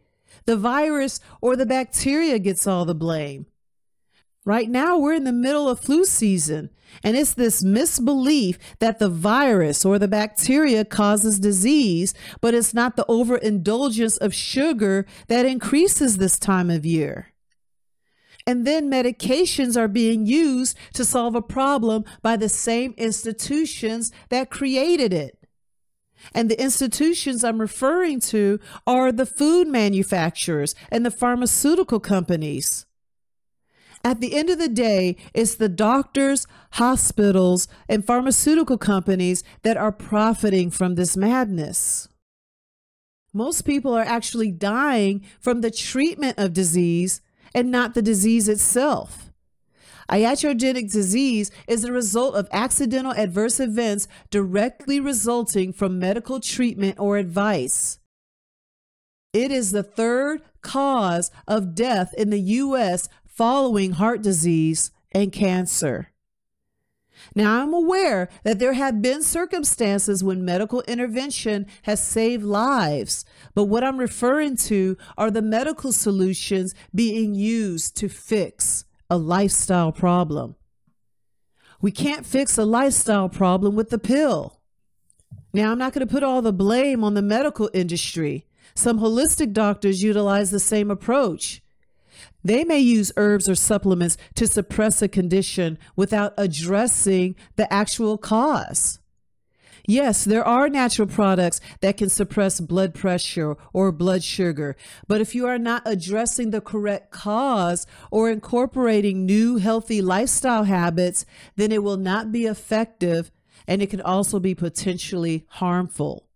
the 0.46 0.57
virus 0.57 1.20
or 1.40 1.57
the 1.57 1.66
bacteria 1.66 2.38
gets 2.38 2.66
all 2.66 2.85
the 2.85 2.94
blame. 2.94 3.46
Right 4.44 4.68
now, 4.68 4.98
we're 4.98 5.14
in 5.14 5.22
the 5.22 5.33
middle 5.33 5.68
of 5.68 5.79
flu 5.79 6.05
season, 6.05 6.70
and 7.05 7.16
it's 7.16 7.33
this 7.33 7.62
misbelief 7.62 8.59
that 8.81 8.98
the 8.98 9.09
virus 9.09 9.85
or 9.85 10.01
the 10.01 10.09
bacteria 10.09 10.85
causes 10.85 11.38
disease, 11.38 12.12
but 12.40 12.53
it's 12.53 12.75
not 12.75 12.96
the 12.96 13.07
overindulgence 13.09 14.16
of 14.16 14.35
sugar 14.35 15.07
that 15.29 15.46
increases 15.46 16.16
this 16.16 16.40
time 16.40 16.70
of 16.70 16.85
year. 16.85 17.32
And 18.46 18.66
then 18.66 18.90
medications 18.90 19.76
are 19.76 19.88
being 19.88 20.26
used 20.26 20.76
to 20.94 21.05
solve 21.05 21.35
a 21.35 21.42
problem 21.42 22.05
by 22.22 22.37
the 22.37 22.48
same 22.48 22.94
institutions 22.96 24.11
that 24.31 24.50
created 24.50 25.12
it. 25.12 25.38
And 26.35 26.50
the 26.50 26.61
institutions 26.61 27.42
I'm 27.42 27.61
referring 27.61 28.20
to 28.20 28.61
are 28.87 29.12
the 29.12 29.26
food 29.26 29.68
manufacturers 29.68 30.74
and 30.90 31.05
the 31.05 31.11
pharmaceutical 31.11 32.00
companies. 32.00 32.87
At 34.05 34.20
the 34.20 34.35
end 34.35 34.50
of 34.50 34.59
the 34.59 34.68
day, 34.68 35.16
it's 35.33 35.55
the 35.55 35.68
doctors, 35.68 36.46
hospitals, 36.72 37.68
and 37.88 38.05
pharmaceutical 38.05 38.78
companies 38.78 39.44
that 39.62 39.76
are 39.76 39.92
profiting 39.92 40.70
from 40.70 40.96
this 40.96 41.16
madness. 41.16 42.09
Most 43.33 43.62
people 43.62 43.94
are 43.94 44.05
actually 44.05 44.50
dying 44.50 45.24
from 45.40 45.61
the 45.61 45.70
treatment 45.70 46.38
of 46.38 46.52
disease 46.52 47.20
and 47.54 47.70
not 47.70 47.94
the 47.94 48.02
disease 48.02 48.48
itself. 48.48 49.32
Iatrogenic 50.08 50.92
disease 50.92 51.50
is 51.66 51.82
the 51.82 51.92
result 51.92 52.34
of 52.34 52.48
accidental 52.52 53.12
adverse 53.12 53.60
events 53.60 54.08
directly 54.30 55.00
resulting 55.00 55.72
from 55.72 55.98
medical 55.98 56.40
treatment 56.40 56.98
or 56.98 57.16
advice. 57.16 57.98
It 59.32 59.50
is 59.50 59.70
the 59.70 59.82
third 59.82 60.42
cause 60.60 61.30
of 61.48 61.74
death 61.74 62.12
in 62.18 62.30
the 62.30 62.40
U.S. 62.40 63.08
following 63.26 63.92
heart 63.92 64.22
disease 64.22 64.90
and 65.12 65.32
cancer. 65.32 66.12
Now, 67.35 67.62
I'm 67.62 67.73
aware 67.73 68.29
that 68.45 68.59
there 68.59 68.75
have 68.75 69.01
been 69.01 69.23
circumstances 69.23 70.23
when 70.23 70.45
medical 70.45 70.83
intervention 70.83 71.66
has 71.83 72.03
saved 72.03 72.45
lives, 72.45 73.25
but 73.55 73.64
what 73.64 73.83
I'm 73.83 73.99
referring 73.99 74.57
to 74.68 74.97
are 75.16 75.31
the 75.31 75.42
medical 75.42 75.92
solutions 75.92 76.75
being 76.95 77.35
used 77.35 77.97
to 77.99 78.09
fix 78.09 78.85
a 79.09 79.16
lifestyle 79.16 79.92
problem. 79.92 80.57
We 81.81 81.90
can't 81.90 82.27
fix 82.27 82.59
a 82.59 82.64
lifestyle 82.64 83.29
problem 83.29 83.75
with 83.75 83.90
the 83.90 83.99
pill. 83.99 84.61
Now, 85.55 85.73
I'm 85.73 85.79
not 85.79 85.92
going 85.92 86.07
to 86.07 86.12
put 86.12 86.23
all 86.23 86.42
the 86.42 86.53
blame 86.53 87.03
on 87.03 87.14
the 87.14 87.23
medical 87.23 87.71
industry. 87.75 88.47
Some 88.75 89.01
holistic 89.01 89.53
doctors 89.53 90.03
utilize 90.03 90.51
the 90.51 90.61
same 90.61 90.90
approach. 90.90 91.62
They 92.44 92.64
may 92.64 92.81
use 92.81 93.12
herbs 93.16 93.48
or 93.48 93.55
supplements 93.55 94.16
to 94.35 94.46
suppress 94.46 95.02
a 95.02 95.09
condition 95.09 95.78
without 95.96 96.35
addressing 96.37 97.37
the 97.57 97.72
actual 97.72 98.18
cause. 98.18 98.98
Yes, 99.87 100.24
there 100.24 100.44
are 100.44 100.68
natural 100.68 101.09
products 101.09 101.61
that 101.81 101.96
can 101.96 102.09
suppress 102.09 102.61
blood 102.61 102.94
pressure 102.94 103.57
or 103.72 103.90
blood 103.90 104.22
sugar, 104.22 104.76
but 105.09 105.20
if 105.20 105.35
you 105.35 105.46
are 105.46 105.59
not 105.59 105.83
addressing 105.85 106.50
the 106.50 106.61
correct 106.61 107.11
cause 107.11 107.87
or 108.11 108.31
incorporating 108.31 109.26
new 109.26 109.57
healthy 109.57 110.00
lifestyle 110.00 110.64
habits, 110.64 111.26
then 111.57 111.72
it 111.72 111.83
will 111.83 111.96
not 111.96 112.31
be 112.31 112.46
effective 112.46 113.33
and 113.66 113.83
it 113.83 113.90
can 113.90 114.00
also 114.00 114.38
be 114.38 114.55
potentially 114.55 115.46
harmful. 115.48 116.28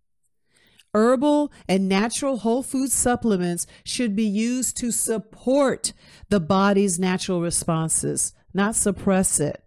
Herbal 0.97 1.51
and 1.69 1.87
natural 1.87 2.37
whole 2.37 2.63
food 2.63 2.91
supplements 2.91 3.67
should 3.83 4.15
be 4.15 4.25
used 4.25 4.75
to 4.77 4.89
support 4.89 5.93
the 6.29 6.39
body's 6.39 6.97
natural 6.97 7.39
responses, 7.39 8.33
not 8.51 8.75
suppress 8.75 9.39
it. 9.39 9.63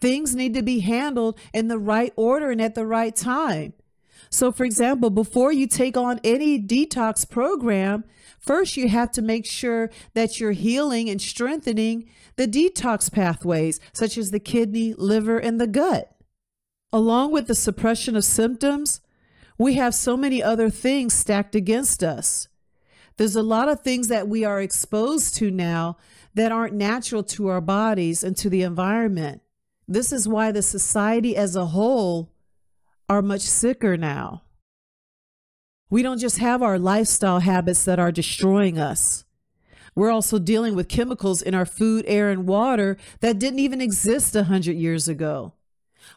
Things 0.00 0.34
need 0.34 0.54
to 0.54 0.62
be 0.62 0.80
handled 0.80 1.38
in 1.52 1.68
the 1.68 1.78
right 1.78 2.14
order 2.16 2.50
and 2.50 2.58
at 2.58 2.74
the 2.74 2.86
right 2.86 3.14
time. 3.14 3.74
So, 4.30 4.50
for 4.50 4.64
example, 4.64 5.10
before 5.10 5.52
you 5.52 5.66
take 5.66 5.98
on 5.98 6.18
any 6.24 6.58
detox 6.58 7.28
program, 7.28 8.04
first 8.38 8.78
you 8.78 8.88
have 8.88 9.12
to 9.12 9.20
make 9.20 9.44
sure 9.44 9.90
that 10.14 10.40
you're 10.40 10.52
healing 10.52 11.10
and 11.10 11.20
strengthening 11.20 12.08
the 12.36 12.48
detox 12.48 13.12
pathways, 13.12 13.78
such 13.92 14.16
as 14.16 14.30
the 14.30 14.40
kidney, 14.40 14.94
liver, 14.94 15.36
and 15.36 15.60
the 15.60 15.66
gut. 15.66 16.16
Along 16.94 17.30
with 17.30 17.46
the 17.46 17.54
suppression 17.54 18.16
of 18.16 18.24
symptoms, 18.24 19.02
we 19.62 19.74
have 19.74 19.94
so 19.94 20.16
many 20.16 20.42
other 20.42 20.68
things 20.68 21.14
stacked 21.14 21.54
against 21.54 22.02
us. 22.02 22.48
There's 23.16 23.36
a 23.36 23.42
lot 23.42 23.68
of 23.68 23.80
things 23.80 24.08
that 24.08 24.28
we 24.28 24.44
are 24.44 24.60
exposed 24.60 25.36
to 25.36 25.50
now 25.50 25.96
that 26.34 26.50
aren't 26.50 26.74
natural 26.74 27.22
to 27.22 27.48
our 27.48 27.60
bodies 27.60 28.24
and 28.24 28.36
to 28.38 28.50
the 28.50 28.62
environment. 28.62 29.42
This 29.86 30.12
is 30.12 30.26
why 30.26 30.50
the 30.50 30.62
society 30.62 31.36
as 31.36 31.54
a 31.54 31.66
whole 31.66 32.32
are 33.08 33.22
much 33.22 33.42
sicker 33.42 33.96
now. 33.96 34.42
We 35.90 36.02
don't 36.02 36.18
just 36.18 36.38
have 36.38 36.62
our 36.62 36.78
lifestyle 36.78 37.40
habits 37.40 37.84
that 37.84 37.98
are 37.98 38.10
destroying 38.10 38.78
us. 38.78 39.24
We're 39.94 40.10
also 40.10 40.38
dealing 40.38 40.74
with 40.74 40.88
chemicals 40.88 41.42
in 41.42 41.54
our 41.54 41.66
food, 41.66 42.06
air, 42.08 42.30
and 42.30 42.46
water 42.46 42.96
that 43.20 43.38
didn't 43.38 43.58
even 43.58 43.82
exist 43.82 44.34
100 44.34 44.74
years 44.74 45.06
ago. 45.06 45.52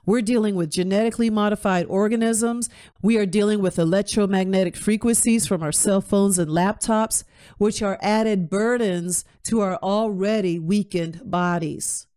We're 0.06 0.22
dealing 0.22 0.56
with 0.56 0.70
genetically 0.70 1.30
modified 1.30 1.86
organisms. 1.88 2.70
We 3.02 3.18
are 3.18 3.26
dealing 3.26 3.62
with 3.62 3.80
electromagnetic 3.80 4.76
frequencies 4.76 5.48
from 5.48 5.64
our 5.64 5.72
cell 5.72 6.02
phones 6.02 6.40
and 6.40 6.50
laptops, 6.50 7.24
which 7.58 7.82
are 7.82 8.00
added 8.02 8.50
burdens 8.50 9.26
to 9.44 9.62
our 9.62 9.78
already 9.78 10.60
weakened 10.60 11.22
bodies. 11.30 12.08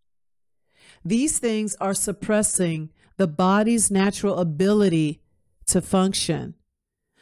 These 1.04 1.38
things 1.38 1.76
are 1.80 1.94
suppressing 1.94 2.90
the 3.16 3.28
body's 3.28 3.90
natural 3.90 4.38
ability 4.38 5.20
to 5.66 5.80
function. 5.80 6.54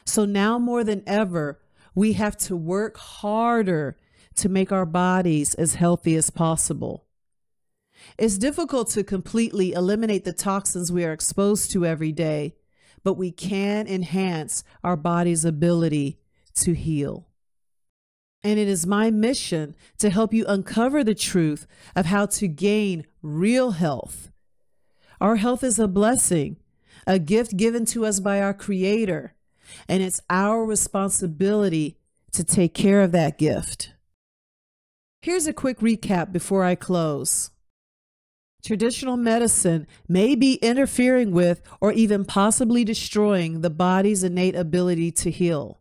So 0.05 0.25
now 0.25 0.59
more 0.59 0.85
than 0.85 1.03
ever, 1.07 1.61
we 1.95 2.13
have 2.13 2.37
to 2.37 2.57
work 2.57 2.97
harder 2.97 3.97
to 4.37 4.49
make 4.49 4.71
our 4.71 4.87
bodies 4.87 5.55
as 5.55 5.75
healthy 5.75 6.15
as 6.15 6.31
possible. 6.31 7.06
It's 8.19 8.39
difficult 8.39 8.89
to 8.91 9.05
completely 9.05 9.73
eliminate 9.73 10.25
the 10.25 10.33
toxins 10.33 10.91
we 10.91 11.05
are 11.05 11.13
exposed 11.13 11.71
to 11.73 11.85
every 11.85 12.13
day, 12.13 12.55
but 13.05 13.15
we 13.15 13.31
can 13.31 13.87
enhance 13.87 14.65
our 14.83 14.97
body's 14.97 15.45
ability 15.45 16.19
to 16.57 16.75
heal. 16.75 17.29
And 18.43 18.59
it 18.59 18.69
is 18.69 18.87
my 18.87 19.11
mission 19.11 19.75
to 19.99 20.11
help 20.11 20.33
you 20.33 20.47
uncover 20.47 21.03
the 21.03 21.15
truth 21.15 21.67
of 21.95 22.07
how 22.07 22.27
to 22.27 22.49
gain 22.49 23.07
real 23.23 23.73
health. 23.73 24.31
Our 25.21 25.37
health 25.37 25.65
is 25.65 25.79
a 25.79 25.89
blessing, 25.89 26.57
a 27.07 27.19
gift 27.19 27.57
given 27.57 27.85
to 27.87 28.07
us 28.07 28.21
by 28.21 28.41
our 28.41 28.55
Creator, 28.55 29.35
and 29.89 30.03
it's 30.03 30.21
our 30.31 30.65
responsibility 30.65 31.99
to 32.33 32.45
take 32.45 32.75
care 32.75 33.01
of 33.03 33.13
that 33.13 33.39
gift. 33.39 33.95
Here's 35.23 35.47
a 35.47 35.53
quick 35.53 35.81
recap 35.81 36.33
before 36.33 36.63
I 36.63 36.75
close. 36.75 37.51
Traditional 38.67 39.17
medicine 39.17 39.87
may 40.09 40.35
be 40.35 40.55
interfering 40.55 41.31
with 41.31 41.63
or 41.81 41.93
even 41.93 42.25
possibly 42.25 42.83
destroying 42.83 43.61
the 43.61 43.71
body's 43.71 44.25
innate 44.25 44.57
ability 44.57 45.13
to 45.13 45.31
heal. 45.31 45.79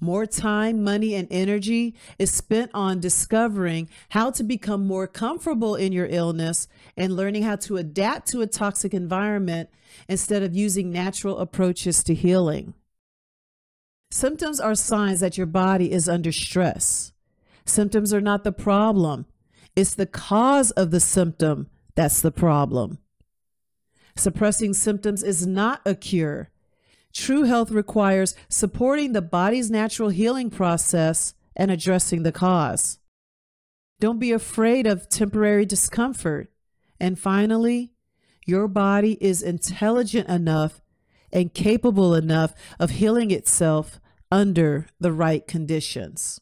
More 0.00 0.24
time, 0.24 0.82
money, 0.82 1.14
and 1.14 1.28
energy 1.30 1.94
is 2.18 2.32
spent 2.32 2.70
on 2.72 3.00
discovering 3.00 3.90
how 4.08 4.30
to 4.30 4.42
become 4.42 4.86
more 4.86 5.06
comfortable 5.06 5.74
in 5.74 5.92
your 5.92 6.06
illness 6.06 6.68
and 6.96 7.14
learning 7.14 7.42
how 7.42 7.56
to 7.56 7.76
adapt 7.76 8.28
to 8.28 8.40
a 8.40 8.46
toxic 8.46 8.94
environment 8.94 9.68
instead 10.08 10.42
of 10.42 10.56
using 10.56 10.90
natural 10.90 11.36
approaches 11.36 12.02
to 12.04 12.14
healing. 12.14 12.72
Symptoms 14.10 14.58
are 14.58 14.74
signs 14.74 15.20
that 15.20 15.36
your 15.36 15.46
body 15.46 15.92
is 15.92 16.08
under 16.08 16.32
stress. 16.32 17.12
Symptoms 17.66 18.14
are 18.14 18.22
not 18.22 18.42
the 18.42 18.52
problem. 18.52 19.26
It's 19.78 19.94
the 19.94 20.06
cause 20.06 20.72
of 20.72 20.90
the 20.90 20.98
symptom 20.98 21.68
that's 21.94 22.20
the 22.20 22.32
problem. 22.32 22.98
Suppressing 24.16 24.74
symptoms 24.74 25.22
is 25.22 25.46
not 25.46 25.82
a 25.86 25.94
cure. 25.94 26.50
True 27.12 27.44
health 27.44 27.70
requires 27.70 28.34
supporting 28.48 29.12
the 29.12 29.22
body's 29.22 29.70
natural 29.70 30.08
healing 30.08 30.50
process 30.50 31.32
and 31.54 31.70
addressing 31.70 32.24
the 32.24 32.32
cause. 32.32 32.98
Don't 34.00 34.18
be 34.18 34.32
afraid 34.32 34.88
of 34.88 35.08
temporary 35.08 35.64
discomfort. 35.64 36.50
And 36.98 37.16
finally, 37.16 37.92
your 38.44 38.66
body 38.66 39.16
is 39.20 39.42
intelligent 39.42 40.28
enough 40.28 40.80
and 41.32 41.54
capable 41.54 42.16
enough 42.16 42.52
of 42.80 42.90
healing 42.90 43.30
itself 43.30 44.00
under 44.32 44.88
the 44.98 45.12
right 45.12 45.46
conditions. 45.46 46.40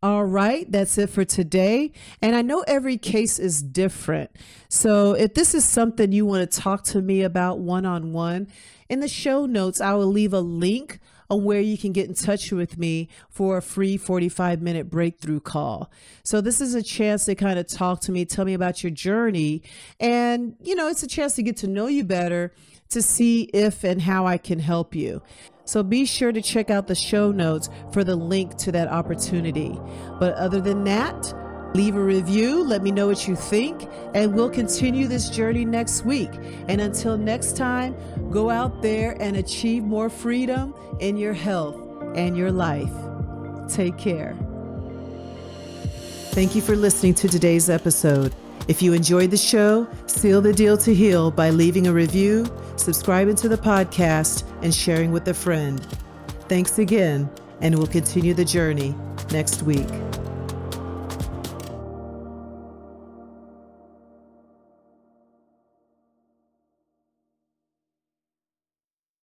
All 0.00 0.24
right, 0.24 0.70
that's 0.70 0.96
it 0.96 1.10
for 1.10 1.24
today. 1.24 1.90
And 2.22 2.36
I 2.36 2.42
know 2.42 2.62
every 2.68 2.98
case 2.98 3.40
is 3.40 3.60
different. 3.60 4.30
So 4.68 5.14
if 5.14 5.34
this 5.34 5.54
is 5.54 5.64
something 5.64 6.12
you 6.12 6.24
want 6.24 6.48
to 6.48 6.60
talk 6.60 6.84
to 6.84 7.02
me 7.02 7.22
about 7.22 7.58
one 7.58 7.84
on 7.84 8.12
one, 8.12 8.46
in 8.88 9.00
the 9.00 9.08
show 9.08 9.44
notes, 9.44 9.80
I 9.80 9.94
will 9.94 10.06
leave 10.06 10.32
a 10.32 10.40
link 10.40 11.00
on 11.28 11.42
where 11.42 11.60
you 11.60 11.76
can 11.76 11.92
get 11.92 12.08
in 12.08 12.14
touch 12.14 12.52
with 12.52 12.78
me 12.78 13.08
for 13.28 13.56
a 13.58 13.62
free 13.62 13.96
45 13.96 14.62
minute 14.62 14.88
breakthrough 14.88 15.40
call. 15.40 15.90
So 16.22 16.40
this 16.40 16.60
is 16.60 16.76
a 16.76 16.82
chance 16.82 17.24
to 17.24 17.34
kind 17.34 17.58
of 17.58 17.66
talk 17.66 18.00
to 18.02 18.12
me, 18.12 18.24
tell 18.24 18.44
me 18.44 18.54
about 18.54 18.84
your 18.84 18.90
journey. 18.90 19.62
And, 19.98 20.54
you 20.62 20.76
know, 20.76 20.86
it's 20.86 21.02
a 21.02 21.08
chance 21.08 21.34
to 21.34 21.42
get 21.42 21.56
to 21.58 21.66
know 21.66 21.88
you 21.88 22.04
better 22.04 22.54
to 22.90 23.02
see 23.02 23.42
if 23.52 23.82
and 23.82 24.00
how 24.02 24.26
I 24.26 24.38
can 24.38 24.60
help 24.60 24.94
you. 24.94 25.22
So 25.68 25.82
be 25.82 26.06
sure 26.06 26.32
to 26.32 26.40
check 26.40 26.70
out 26.70 26.86
the 26.86 26.94
show 26.94 27.30
notes 27.30 27.68
for 27.92 28.02
the 28.02 28.16
link 28.16 28.56
to 28.56 28.72
that 28.72 28.88
opportunity. 28.88 29.78
But 30.18 30.32
other 30.32 30.62
than 30.62 30.82
that, 30.84 31.34
leave 31.74 31.94
a 31.94 32.02
review, 32.02 32.64
let 32.64 32.82
me 32.82 32.90
know 32.90 33.06
what 33.06 33.28
you 33.28 33.36
think, 33.36 33.86
and 34.14 34.34
we'll 34.34 34.48
continue 34.48 35.06
this 35.06 35.28
journey 35.28 35.66
next 35.66 36.06
week. 36.06 36.30
And 36.68 36.80
until 36.80 37.18
next 37.18 37.54
time, 37.54 37.94
go 38.30 38.48
out 38.48 38.80
there 38.80 39.14
and 39.20 39.36
achieve 39.36 39.84
more 39.84 40.08
freedom 40.08 40.74
in 41.00 41.18
your 41.18 41.34
health 41.34 41.76
and 42.14 42.34
your 42.34 42.50
life. 42.50 42.90
Take 43.68 43.98
care. 43.98 44.34
Thank 46.30 46.54
you 46.54 46.62
for 46.62 46.76
listening 46.76 47.12
to 47.16 47.28
today's 47.28 47.68
episode. 47.68 48.32
If 48.68 48.82
you 48.82 48.92
enjoyed 48.92 49.30
the 49.30 49.36
show, 49.38 49.88
seal 50.06 50.42
the 50.42 50.52
deal 50.52 50.76
to 50.76 50.94
heal 50.94 51.30
by 51.30 51.48
leaving 51.48 51.86
a 51.86 51.92
review, 51.92 52.46
subscribing 52.76 53.34
to 53.36 53.48
the 53.48 53.56
podcast, 53.56 54.44
and 54.62 54.74
sharing 54.74 55.10
with 55.10 55.26
a 55.28 55.34
friend. 55.34 55.80
Thanks 56.48 56.78
again, 56.78 57.30
and 57.62 57.74
we'll 57.74 57.86
continue 57.86 58.34
the 58.34 58.44
journey 58.44 58.94
next 59.30 59.62
week. 59.62 59.88